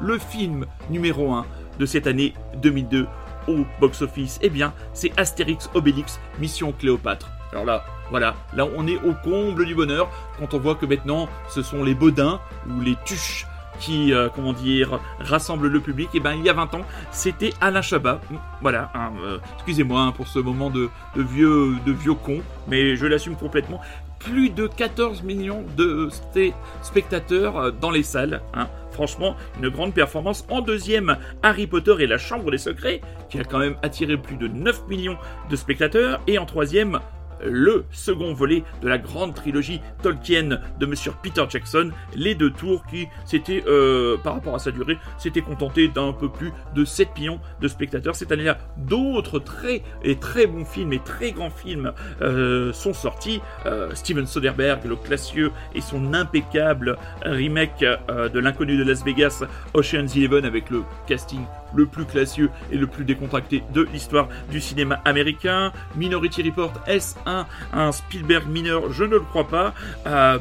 [0.01, 1.47] le film numéro 1
[1.79, 3.07] de cette année 2002
[3.49, 7.29] au box-office, eh bien, c'est Astérix Obélix Mission Cléopâtre.
[7.53, 10.09] Alors là, voilà, là on est au comble du bonheur
[10.39, 13.47] quand on voit que maintenant ce sont les Baudins ou les Tuches
[13.81, 16.09] qui, euh, comment dire, rassemblent le public.
[16.15, 18.21] Et ben il y a 20 ans, c'était Alain Chabat.
[18.31, 23.37] Mm, Voilà, hein, euh, excusez-moi hein, pour ce moment de vieux con, mais je l'assume
[23.37, 23.81] complètement.
[24.25, 26.09] Plus de 14 millions de
[26.83, 28.41] spectateurs euh, dans les salles.
[28.55, 28.69] hein.
[28.91, 30.47] Franchement, une grande performance.
[30.51, 34.37] En deuxième, Harry Potter et la Chambre des Secrets, qui a quand même attiré plus
[34.37, 35.19] de 9 millions
[35.51, 36.21] de spectateurs.
[36.27, 37.01] Et en troisième,
[37.45, 42.85] le second volet de la grande trilogie Tolkien de Monsieur Peter Jackson, Les Deux Tours,
[42.87, 47.09] qui s'était, euh, par rapport à sa durée, s'était contenté d'un peu plus de 7
[47.19, 48.17] millions de spectateurs.
[48.17, 51.93] Cette année-là, d'autres très et très bons films et très grands films
[52.23, 53.41] euh, sont sortis.
[53.67, 60.17] Euh, Steven Soderbergh, le classieux, et son impeccable remake de l'inconnu de Las Vegas, Ocean's
[60.17, 61.45] Eleven, avec le casting
[61.75, 65.73] le plus classieux et le plus décontracté de l'histoire du cinéma américain.
[65.97, 67.47] Minority Report, est-ce un,
[67.93, 69.75] Spielberg mineur Je ne le crois pas.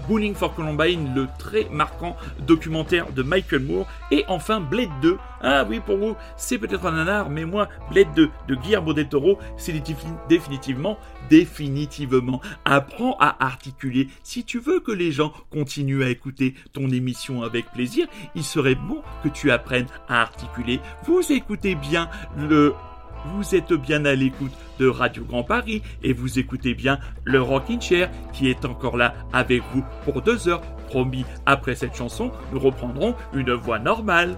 [0.08, 3.88] Bowling for Columbine, le très marquant documentaire de Michael Moore.
[4.12, 5.18] Et enfin Blade 2.
[5.46, 9.10] Ah oui, pour vous, c'est peut-être un nanar, mais moi, Blade 2 de Guillermo del
[9.10, 10.98] Toro, c'est défi- définitivement,
[11.30, 14.08] définitivement, apprends à articuler.
[14.24, 18.76] Si tu veux que les gens continuent à écouter ton émission avec plaisir, il serait
[18.76, 20.80] bon que tu apprennes à articuler.
[21.06, 22.74] Vous écoutez bien le
[23.38, 27.82] vous êtes bien à l'écoute de Radio Grand Paris et vous écoutez bien le Rockin'
[27.82, 30.62] Chair qui est encore là avec vous pour deux heures.
[30.88, 34.38] Promis, après cette chanson, nous reprendrons une voix normale.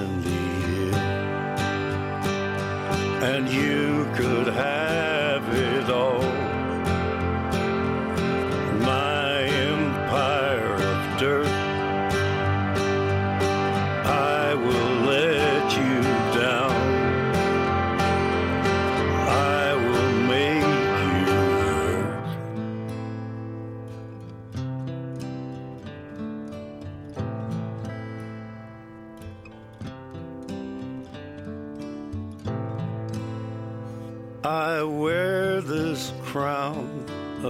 [3.23, 4.90] And you could have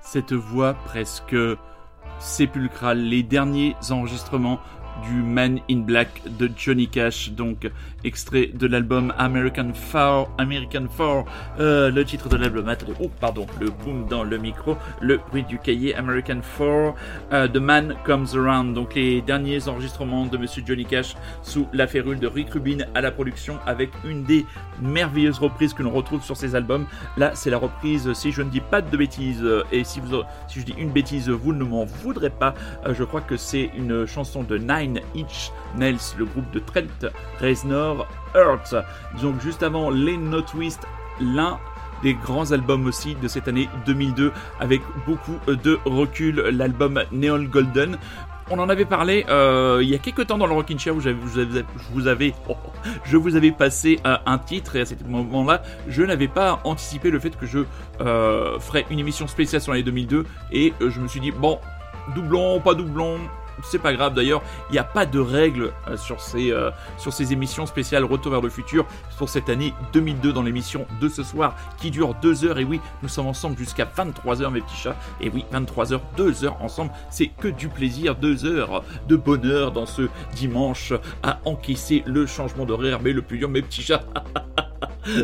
[0.00, 1.36] Cette voix presque
[2.18, 4.58] sépulcrale, les derniers enregistrements
[5.06, 7.70] du Man in Black de Johnny Cash, donc
[8.04, 11.24] extrait de l'album American Four, American Four,
[11.58, 15.58] euh, le titre de l'album, oh pardon, le boom dans le micro, le bruit du
[15.58, 16.94] cahier American Four,
[17.32, 21.86] euh, The Man Comes Around, donc les derniers enregistrements de Monsieur Johnny Cash sous la
[21.86, 24.46] férule de Rick Rubin à la production avec une des
[24.80, 26.86] merveilleuses reprises que l'on retrouve sur ces albums.
[27.16, 30.00] Là, c'est la reprise, si je ne dis pas de bêtises, euh, et si,
[30.54, 32.54] je dis une bêtise, vous ne m'en voudrez pas,
[32.88, 37.08] je crois que c'est une chanson de Nine Inch Nails, le groupe de Trent
[37.40, 38.74] Reznor Hurts.
[39.20, 40.86] Donc juste avant les No Twist,
[41.20, 41.58] l'un
[42.02, 47.98] des grands albums aussi de cette année 2002 avec beaucoup de recul, l'album Neon Golden.
[48.50, 51.00] On en avait parlé euh, il y a quelques temps dans le Rockin' Chair où
[51.00, 52.56] je vous avais, je vous avais, oh,
[53.36, 57.36] avais passé euh, un titre et à ce moment-là, je n'avais pas anticipé le fait
[57.36, 57.60] que je
[58.00, 61.58] euh, ferais une émission spéciale sur l'année 2002 et je me suis dit bon,
[62.14, 63.18] doublon, pas doublon,
[63.62, 67.12] c'est pas grave d'ailleurs, il n'y a pas de règles euh, sur, ces, euh, sur
[67.12, 68.86] ces émissions spéciales Retour vers le futur
[69.16, 72.58] pour cette année 2002 dans l'émission de ce soir qui dure 2 heures.
[72.58, 74.96] Et oui, nous sommes ensemble jusqu'à 23 heures, mes petits chats.
[75.20, 79.72] Et oui, 23 heures, 2 heures ensemble, c'est que du plaisir, 2 heures de bonheur
[79.72, 83.00] dans ce dimanche à encaisser le changement d'horaire.
[83.02, 84.04] Mais le plus dur, mes petits chats.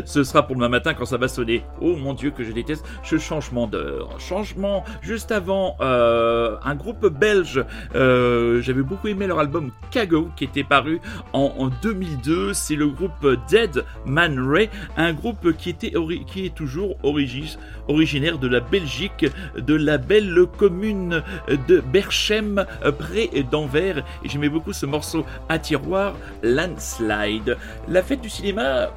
[0.05, 1.63] Ce sera pour demain matin quand ça va sonner.
[1.81, 4.09] Oh mon dieu que je déteste ce changement d'heure.
[4.19, 7.63] Changement juste avant euh, un groupe belge.
[7.95, 10.99] euh, J'avais beaucoup aimé leur album Cago qui était paru
[11.33, 12.53] en, en 2002.
[12.53, 17.57] C'est le groupe Dead Man Ray, un groupe qui était est toujours origi-
[17.87, 19.25] originaire de la Belgique,
[19.57, 21.21] de la belle commune
[21.67, 24.03] de Berchem euh, près d'Anvers.
[24.23, 27.57] J'aimais beaucoup ce morceau à tiroir, Landslide.
[27.87, 28.89] La fête du cinéma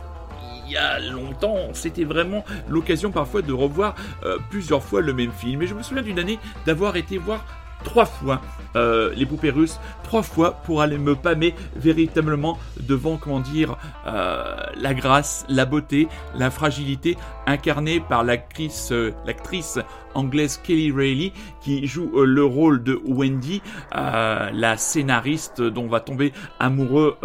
[0.69, 5.33] il y a longtemps, c'était vraiment l'occasion parfois de revoir euh, plusieurs fois le même
[5.33, 5.63] film.
[5.63, 7.45] Et je me souviens d'une année d'avoir été voir
[7.85, 8.43] trois fois
[8.77, 14.57] euh, les poupées russes, trois fois pour aller me pâmer véritablement devant, comment dire, euh,
[14.77, 17.17] la grâce, la beauté, la fragilité
[17.47, 18.93] incarnée par l'actrice,
[19.25, 19.79] l'actrice
[20.15, 21.33] anglaise Kelly Reilly
[21.63, 23.63] qui joue le rôle de Wendy,
[23.93, 27.17] la scénariste dont va tomber amoureux.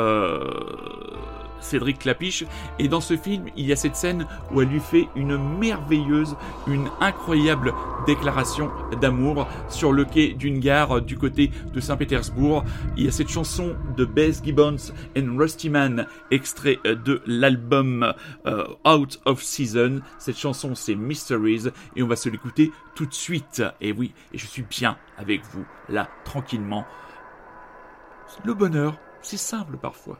[1.64, 2.46] Euh, Cédric Clapiche.
[2.80, 6.36] Et dans ce film, il y a cette scène où elle lui fait une merveilleuse,
[6.68, 7.74] une incroyable
[8.06, 8.72] déclaration
[9.02, 12.64] d'amour sur le quai d'une gare du côté de Saint-Pétersbourg.
[12.98, 18.14] Il y a cette chanson de Bess Gibbons and Rusty Man, extrait de l'album
[18.46, 20.02] euh, Out of Season.
[20.18, 23.64] Cette chanson, c'est Mysteries, et on va se l'écouter tout de suite.
[23.82, 26.86] Et oui, et je suis bien avec vous, là, tranquillement.
[28.44, 30.20] Le bonheur, c'est simple parfois.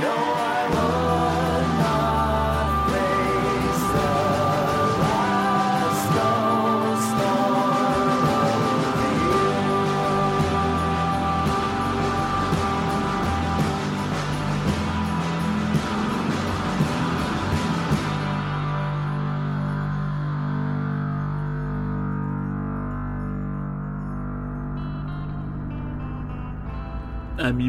[0.00, 0.47] No,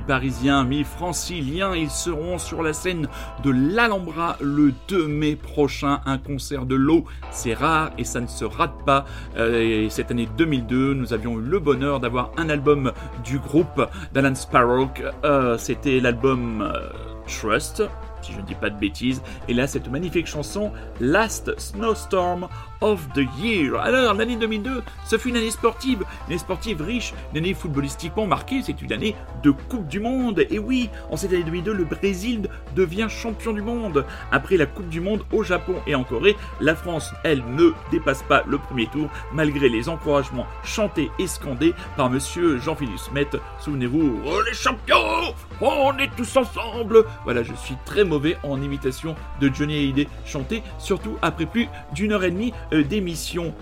[0.10, 3.08] Amis parisiens, amis franciliens, ils seront sur la scène
[3.44, 6.02] de l'Alhambra le 2 mai prochain.
[6.08, 9.06] Un concert de l'eau, c'est rare et ça ne se rate pas.
[9.38, 12.92] Euh, et cette année 2002, nous avions eu le bonheur d'avoir un album
[13.24, 14.90] du groupe d'Alan Sparrow.
[15.26, 16.90] Euh, C'était l'album euh,
[17.28, 17.84] Trust.
[18.22, 19.22] Si je ne dis pas de bêtises.
[19.48, 22.48] Et là, cette magnifique chanson, Last Snowstorm
[22.82, 23.76] of the Year.
[23.76, 28.26] Alors, l'année 2002, ce fut une année sportive, une année sportive riche, une année footballistiquement
[28.26, 30.46] marquée, c'est une année de Coupe du Monde.
[30.50, 34.06] Et oui, en cette année 2002, le Brésil devient champion du monde.
[34.32, 38.24] Après la Coupe du Monde au Japon et en Corée, la France, elle, ne dépasse
[38.24, 43.30] pas le premier tour, malgré les encouragements chantés et scandés par monsieur Jean-Philippe Smet.
[43.60, 47.06] Souvenez-vous, oh, les champions, on est tous ensemble.
[47.24, 52.12] Voilà, je suis très mauvais en imitation de Johnny Hallyday chanté, surtout après plus d'une
[52.12, 53.54] heure et demie euh, d'émission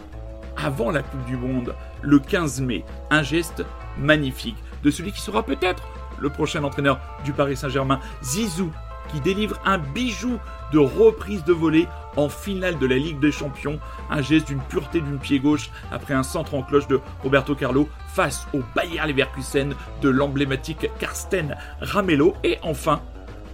[0.57, 2.83] avant la Coupe du Monde, le 15 mai.
[3.11, 3.63] Un geste
[3.99, 5.83] magnifique de celui qui sera peut-être
[6.19, 8.71] le prochain entraîneur du Paris Saint-Germain, Zizou,
[9.11, 10.37] qui délivre un bijou
[10.73, 11.87] de reprise de volée
[12.17, 13.79] en finale de la Ligue des Champions.
[14.09, 17.87] Un geste d'une pureté d'une pied gauche après un centre en cloche de Roberto Carlo
[18.13, 22.33] face au Bayer Leverkusen de l'emblématique Karsten Ramello.
[22.43, 23.01] Et enfin,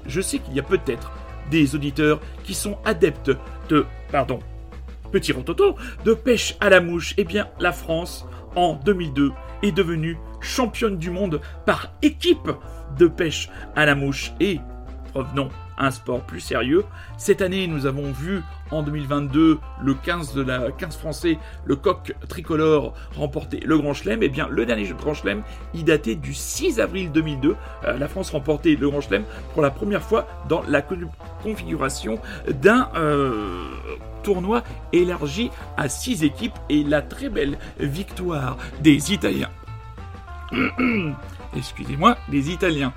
[0.08, 1.12] je sais qu'il y a peut-être
[1.50, 3.32] des auditeurs qui sont adeptes
[3.70, 4.40] de, pardon,
[5.12, 5.76] petit rototo,
[6.06, 7.14] de pêche à la mouche.
[7.18, 8.26] Eh bien, la France,
[8.56, 9.32] en 2002,
[9.62, 12.50] est devenue championne du monde par équipe
[12.98, 14.34] de pêche à la mouche.
[14.40, 14.60] Et,
[15.14, 16.86] revenons un sport plus sérieux,
[17.18, 18.42] cette année, nous avons vu
[18.72, 24.24] en 2022 le 15 de la 15 français, le coq tricolore remporter le Grand Chelem.
[24.24, 25.44] Et bien, le dernier Grand Chelem,
[25.74, 27.56] il datait du 6 avril 2002.
[27.86, 29.24] Euh, la France remportait le Grand Chelem
[29.54, 31.10] pour la première fois dans la con-
[31.44, 33.66] configuration d'un euh,
[34.24, 39.50] tournoi élargi à 6 équipes et la très belle victoire des Italiens.
[41.56, 42.94] Excusez-moi, des Italiens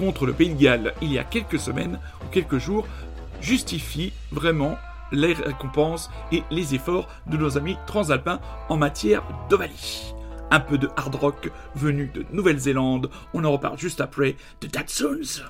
[0.00, 2.86] contre le Pays de Galles il y a quelques semaines ou quelques jours
[3.42, 4.76] justifie vraiment
[5.12, 8.40] les récompenses et les efforts de nos amis transalpins
[8.70, 10.14] en matière d'Ovalie.
[10.50, 15.42] Un peu de hard rock venu de Nouvelle-Zélande, on en reparle juste après de Datsuns.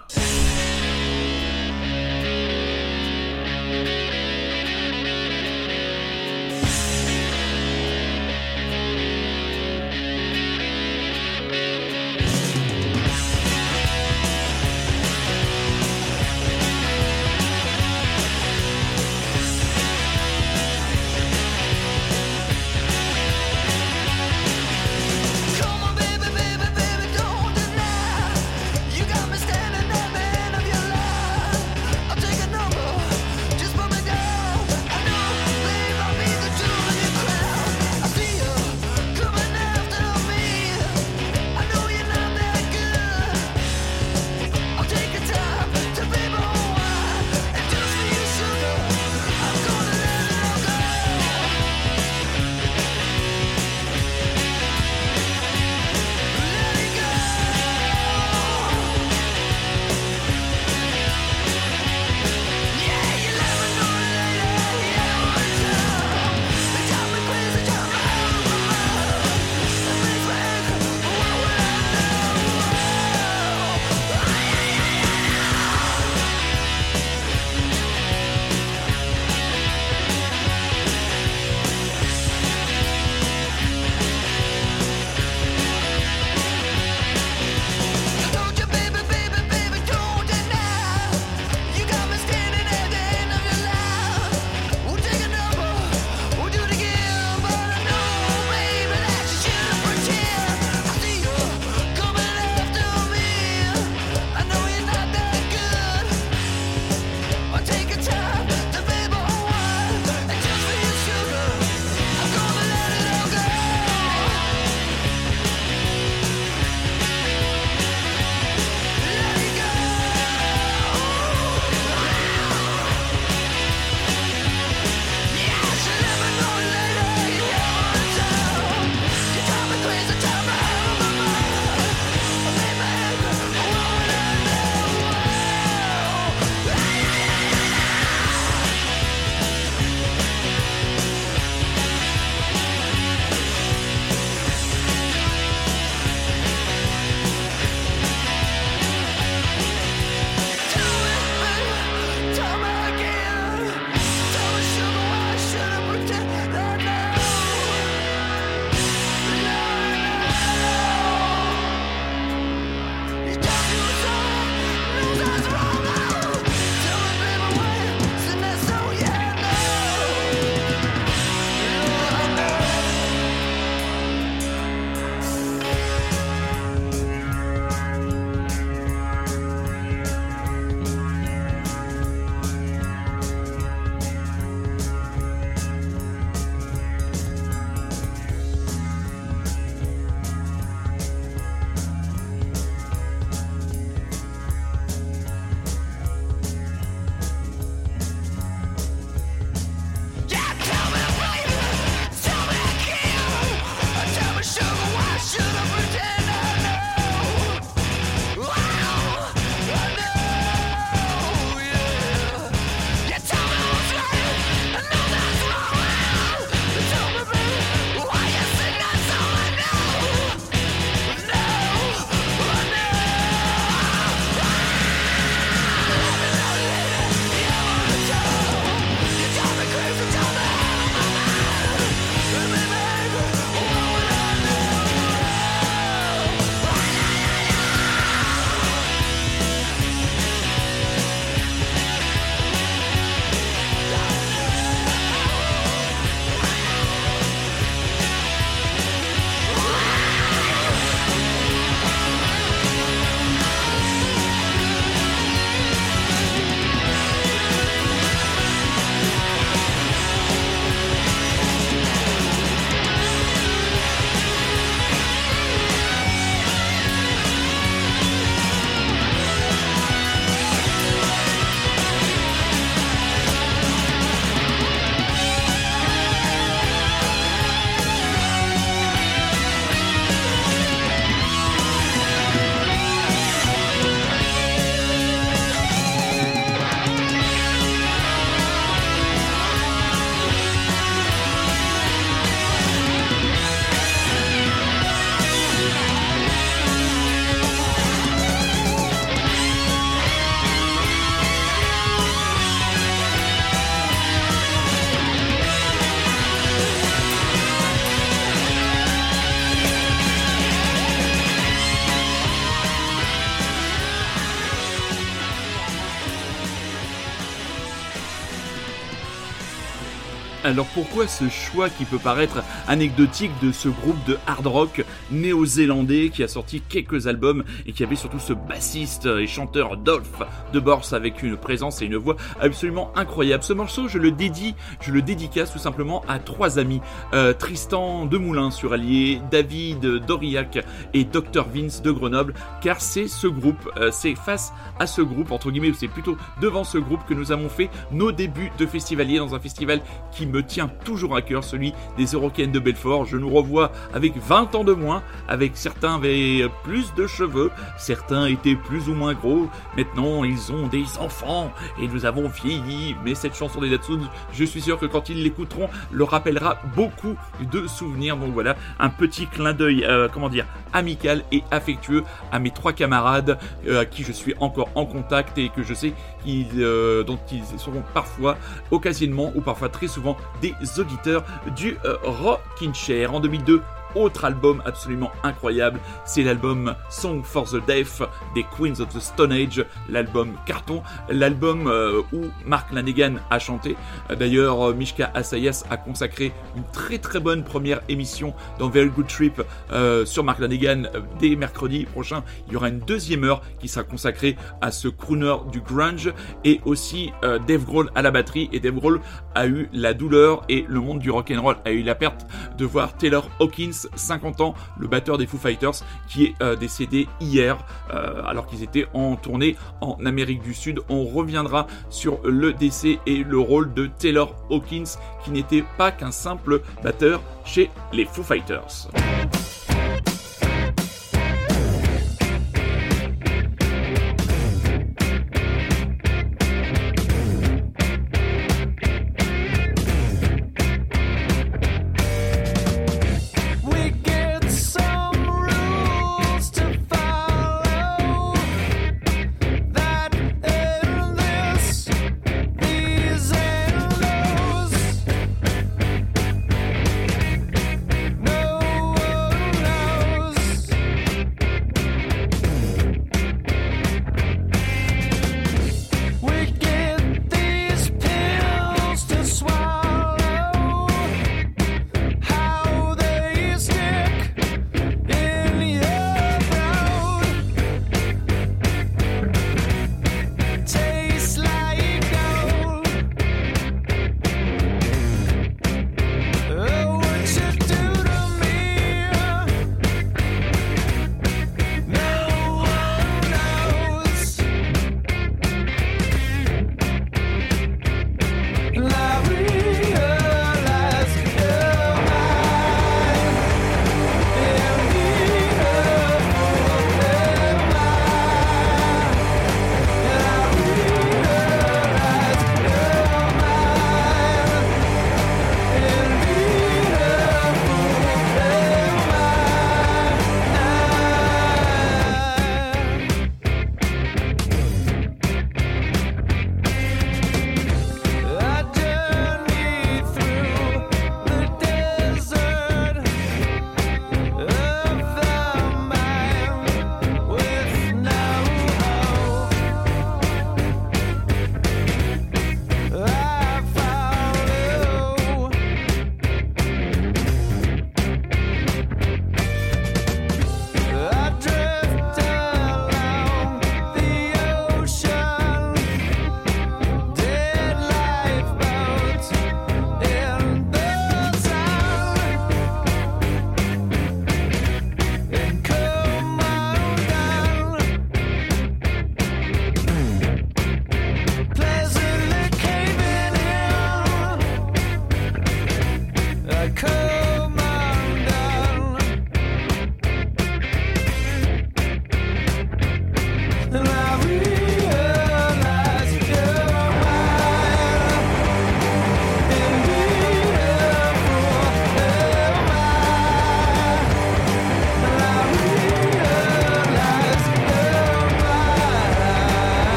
[320.50, 326.10] Alors pourquoi ce choix qui peut paraître anecdotique de ce groupe de hard rock néo-zélandais
[326.12, 330.22] qui a sorti quelques albums et qui avait surtout ce bassiste et chanteur Dolph
[330.52, 333.44] de Bors avec une présence et une voix absolument incroyable.
[333.44, 336.80] Ce morceau, je le dédie, je le dédicace tout simplement à trois amis.
[337.14, 343.28] Euh, Tristan Demoulin sur Allier, David Doriac et Dr Vince de Grenoble car c'est ce
[343.28, 347.14] groupe, euh, c'est face à ce groupe entre guillemets, c'est plutôt devant ce groupe que
[347.14, 351.22] nous avons fait nos débuts de festivalier dans un festival qui me tient toujours à
[351.22, 353.04] cœur, celui des Eurocaines de Belfort.
[353.04, 358.26] Je nous revois avec 20 ans de moins, avec certains avaient plus de cheveux, certains
[358.26, 359.48] étaient plus ou moins gros.
[359.76, 362.96] Maintenant, ils ont des enfants et nous avons vieilli.
[363.04, 367.16] Mais cette chanson des Datsuns, je suis sûr que quand ils l'écouteront, leur rappellera beaucoup
[367.40, 368.16] de souvenirs.
[368.16, 372.72] Donc voilà, un petit clin d'œil, euh, comment dire, amical et affectueux à mes trois
[372.72, 375.92] camarades euh, à qui je suis encore en contact et que je sais
[376.24, 378.36] qu'ils, euh, dont ils seront parfois,
[378.70, 381.24] occasionnellement ou parfois très souvent des auditeurs
[381.56, 383.14] du euh, Rockin' Chair.
[383.14, 383.62] En 2002,
[383.94, 388.02] autre album absolument incroyable, c'est l'album Song for the Deaf
[388.34, 393.76] des Queens of the Stone Age, l'album carton, l'album euh, où Mark Lanegan a chanté.
[394.18, 399.08] D'ailleurs, euh, Mishka Asayas a consacré une très très bonne première émission dans Very Good
[399.08, 399.42] Trip
[399.72, 400.88] euh, sur Mark Lanegan
[401.18, 402.22] dès mercredi prochain.
[402.46, 406.12] Il y aura une deuxième heure qui sera consacrée à ce crooner du grunge
[406.44, 408.48] et aussi Dave Grohl à la batterie.
[408.52, 409.00] Et Dave Grohl
[409.34, 412.26] a eu la douleur et le monde du rock'n'roll a eu la perte
[412.58, 417.08] de voir Taylor Hawkins 50 ans, le batteur des Foo Fighters, qui est euh, décédé
[417.20, 417.58] hier,
[417.92, 420.80] euh, alors qu'ils étaient en tournée en Amérique du Sud.
[420.88, 426.10] On reviendra sur le décès et le rôle de Taylor Hawkins, qui n'était pas qu'un
[426.10, 428.88] simple batteur chez les Foo Fighters.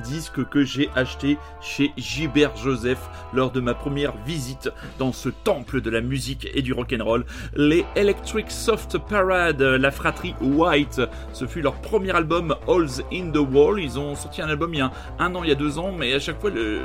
[0.00, 2.98] Premier disque que j'ai acheté chez Gilbert Joseph
[3.32, 7.24] lors de ma première visite dans ce temple de la musique et du rock'n'roll.
[7.54, 11.02] Les Electric Soft Parade, la fratrie White,
[11.32, 13.80] ce fut leur premier album Holes in the Wall.
[13.80, 15.92] Ils ont sorti un album il y a un an, il y a deux ans,
[15.92, 16.80] mais à chaque fois, le...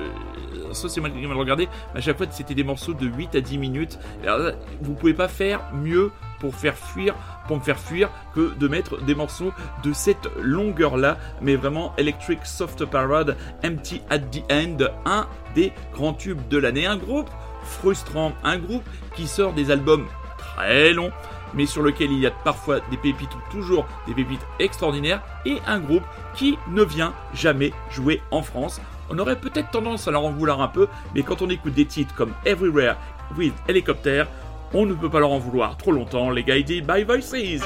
[0.72, 3.58] ça c'est mal, regardé, mais à chaque fois c'était des morceaux de 8 à 10
[3.58, 4.00] minutes.
[4.24, 7.16] Là, vous pouvez pas faire mieux pour faire fuir
[7.48, 9.54] pour me faire fuir que de mettre des morceaux
[9.84, 15.72] de cette longueur là mais vraiment Electric Soft Parade Empty at the End un des
[15.94, 16.86] grands tubes de l'année.
[16.86, 17.30] Un groupe
[17.64, 20.08] frustrant un groupe qui sort des albums
[20.38, 21.12] très longs
[21.54, 25.58] mais sur lequel il y a parfois des pépites ou toujours des pépites extraordinaires et
[25.66, 26.04] un groupe
[26.36, 28.82] qui ne vient jamais jouer en France.
[29.10, 31.86] On aurait peut-être tendance à leur en vouloir un peu, mais quand on écoute des
[31.86, 32.98] titres comme Everywhere
[33.38, 34.26] with Helicopter,
[34.76, 37.64] on ne peut pas leur en vouloir trop longtemps, les Guided by Voices.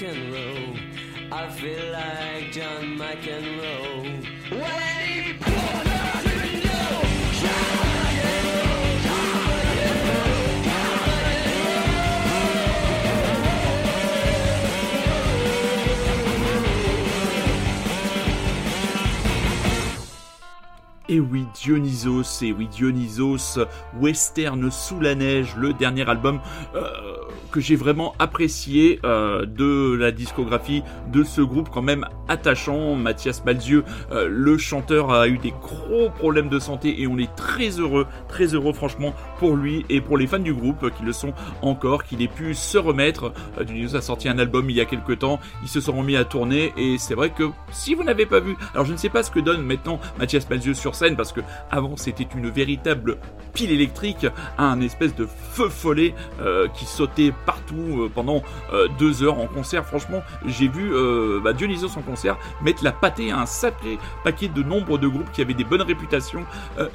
[0.00, 4.28] I feel like John McEnroe.
[21.10, 23.58] Et oui, Dionysos, et oui, Dionysos,
[23.98, 26.38] Western sous la neige, le dernier album
[26.74, 27.16] euh,
[27.50, 32.94] que j'ai vraiment apprécié euh, de la discographie de ce groupe quand même attachant.
[32.94, 37.34] Mathias Malzieu, euh, le chanteur, a eu des gros problèmes de santé et on est
[37.34, 41.12] très heureux, très heureux franchement pour lui et pour les fans du groupe qui le
[41.12, 43.32] sont encore, qu'il ait pu se remettre.
[43.58, 46.16] Euh, Dionysos a sorti un album il y a quelques temps, ils se sont remis
[46.16, 49.08] à tourner et c'est vrai que si vous n'avez pas vu, alors je ne sais
[49.08, 53.18] pas ce que donne maintenant Mathias Malzieu sur scène parce que avant c'était une véritable
[53.52, 54.26] pile électrique,
[54.58, 58.42] un espèce de feu follet euh, qui sautait partout euh, pendant
[58.72, 59.84] euh, deux heures en concert.
[59.86, 64.48] Franchement, j'ai vu euh, bah, Dionysos en concert mettre la pâtée à un sacré paquet
[64.48, 66.44] de nombre de groupes qui avaient des bonnes réputations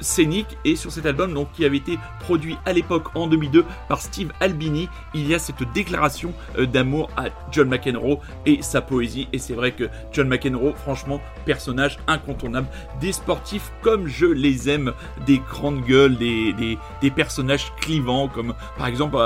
[0.00, 4.00] scéniques et sur cet album donc qui avait été produit à l'époque en 2002 par
[4.00, 9.28] Steve Albini, il y a cette déclaration d'amour à John McEnroe et sa poésie.
[9.32, 12.66] Et c'est vrai que John McEnroe franchement personnage incontournable.
[13.00, 14.92] Des sportifs comme je les aime
[15.26, 16.52] des grandes gueules des,
[17.00, 19.16] des, personnages clivants comme par exemple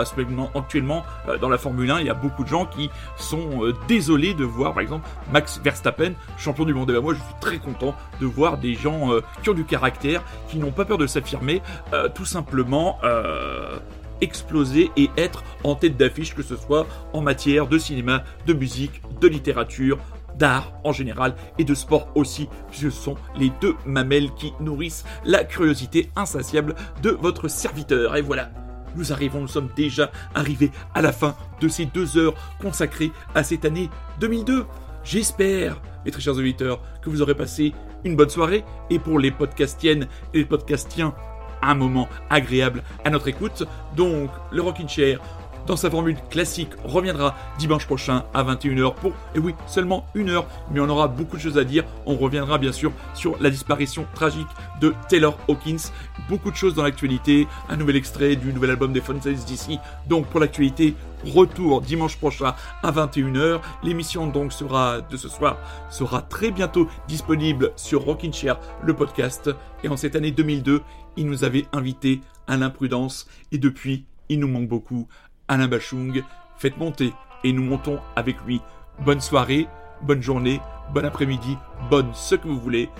[0.55, 1.05] actuellement,
[1.40, 4.44] dans la Formule 1 il y a beaucoup de gens qui sont euh, désolés de
[4.44, 6.90] voir par exemple Max Verstappen champion du monde.
[6.90, 9.64] Et ben moi je suis très content de voir des gens euh, qui ont du
[9.64, 11.62] caractère qui n'ont pas peur de s'affirmer
[11.93, 13.78] euh, tout simplement euh,
[14.20, 19.02] exploser et être en tête d'affiche, que ce soit en matière de cinéma, de musique,
[19.20, 19.98] de littérature,
[20.36, 25.05] d'art en général et de sport aussi, puisque ce sont les deux mamelles qui nourrissent
[25.24, 28.16] la curiosité insatiable de votre serviteur.
[28.16, 28.51] Et voilà,
[28.98, 33.42] nous arrivons, nous sommes déjà arrivés à la fin de ces deux heures consacrées à
[33.42, 33.88] cette année
[34.20, 34.66] 2002.
[35.04, 37.72] J'espère, mes très chers auditeurs, que vous aurez passé
[38.04, 41.14] une bonne soirée et pour les podcastiennes et les podcastiens,
[41.62, 43.64] un moment agréable à notre écoute.
[43.96, 45.20] Donc, le Rockin' Chair,
[45.69, 50.47] dans sa formule classique, reviendra dimanche prochain à 21h pour, et oui, seulement une heure,
[50.73, 51.85] mais on aura beaucoup de choses à dire.
[52.07, 54.49] On reviendra bien sûr sur la disparition tragique
[54.81, 55.93] de Taylor Hawkins.
[56.28, 59.78] Beaucoup de choses dans l'actualité, un nouvel extrait du nouvel album des Fontaines d'ici.
[60.09, 63.61] Donc, pour l'actualité, retour dimanche prochain à 21h.
[63.82, 65.59] L'émission donc sera de ce soir
[65.90, 69.51] sera très bientôt disponible sur Rockin' Chair, le podcast.
[69.85, 70.81] Et en cette année 2002,
[71.19, 75.09] il nous avait invité à l'imprudence et depuis, il nous manque beaucoup.
[75.48, 76.22] Alain Bachung,
[76.58, 78.60] faites monter et nous montons avec lui.
[79.00, 79.66] Bonne soirée,
[80.02, 80.60] bonne journée,
[80.92, 81.56] bon après-midi,
[81.90, 82.90] bonne ce que vous voulez.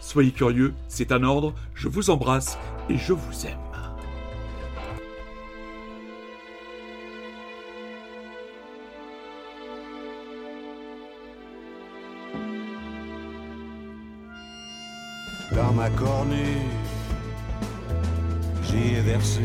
[0.00, 1.54] Soyez curieux, c'est un ordre.
[1.74, 2.58] Je vous embrasse
[2.90, 3.58] et je vous aime.
[15.54, 16.66] Dans ma cornue,
[18.64, 19.42] j'y versé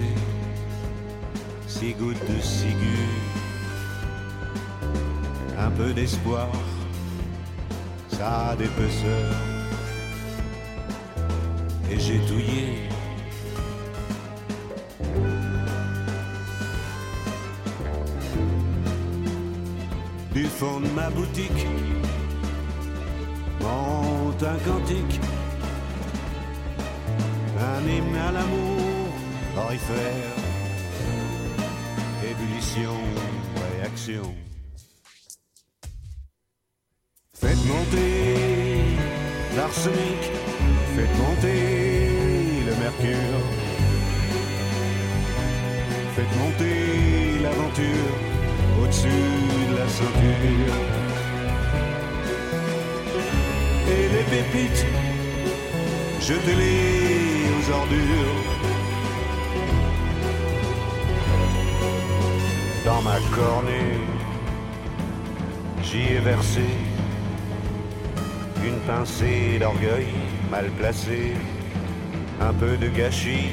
[1.80, 3.08] six gouttes de ciguë,
[5.60, 6.50] un peu d'espoir,
[8.10, 9.32] ça a d'épaisseur,
[11.92, 12.90] et j'ai touillé.
[20.34, 21.68] Du fond de ma boutique,
[23.62, 25.20] monte un cantique.
[27.60, 29.10] Un hymne à l'amour,
[29.58, 30.37] orifère,
[32.32, 32.98] ébullition,
[33.78, 34.36] réaction.
[37.34, 38.98] Faites monter
[39.56, 40.22] l'arsenic,
[40.96, 43.42] faites monter le mercure,
[46.16, 48.14] faites monter l'aventure
[48.82, 49.28] au-dessus
[49.70, 50.76] de la ceinture.
[53.96, 54.86] Et les pépites,
[56.20, 58.37] jetez-les aux ordures.
[62.98, 63.94] Dans ma cornée,
[65.84, 66.66] j'y ai versé
[68.66, 70.08] une pincée d'orgueil
[70.50, 71.34] mal placée,
[72.42, 73.52] un peu de gâchis,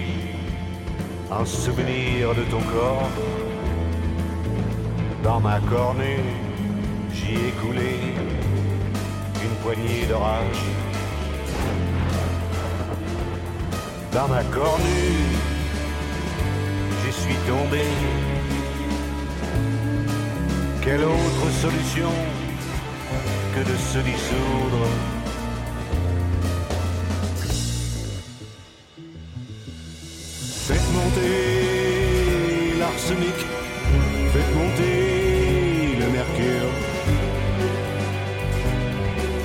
[1.30, 3.10] un souvenir de ton corps.
[5.22, 6.24] Dans ma cornée,
[7.12, 7.96] j'y ai coulé
[9.44, 10.64] une poignée de rage.
[14.10, 15.20] dans ma cornue,
[17.04, 18.33] j'y suis tombé.
[20.84, 22.10] Quelle autre solution
[23.54, 24.86] que de se dissoudre?
[30.66, 33.38] Faites monter l'arsenic,
[34.30, 36.72] faites monter le mercure,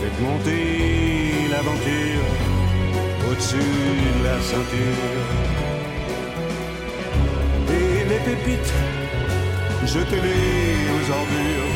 [0.02, 2.28] faites monter l'aventure
[3.32, 5.30] au-dessus de la ceinture.
[7.70, 8.74] Et les pépites
[9.94, 11.74] jetez-les aux ordures.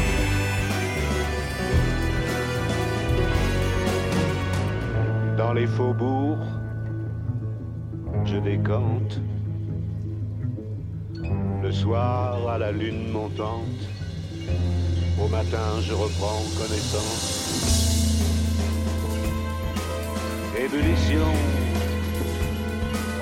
[5.35, 6.37] Dans les faubourgs,
[8.25, 9.19] je décante.
[11.63, 13.81] Le soir à la lune montante,
[15.19, 17.39] au matin je reprends connaissance.
[20.55, 21.31] Ébullition,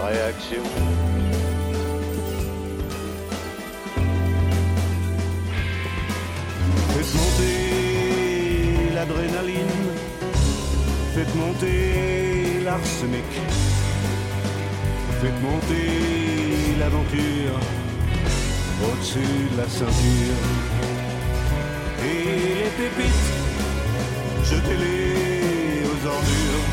[0.04, 1.31] réaction.
[11.16, 13.26] Faites monter l'arsenic,
[15.22, 17.60] faites monter l'aventure
[18.84, 20.42] au-dessus de la ceinture.
[22.04, 22.24] Et
[22.60, 23.30] les pépites,
[24.44, 26.68] jetez-les aux ordures.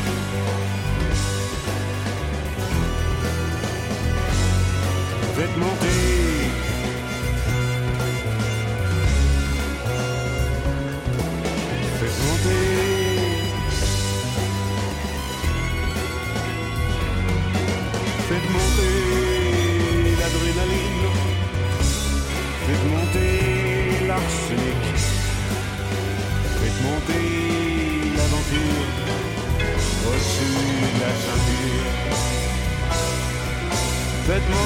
[5.35, 5.98] Faites monter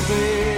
[0.03, 0.52] Au-dessus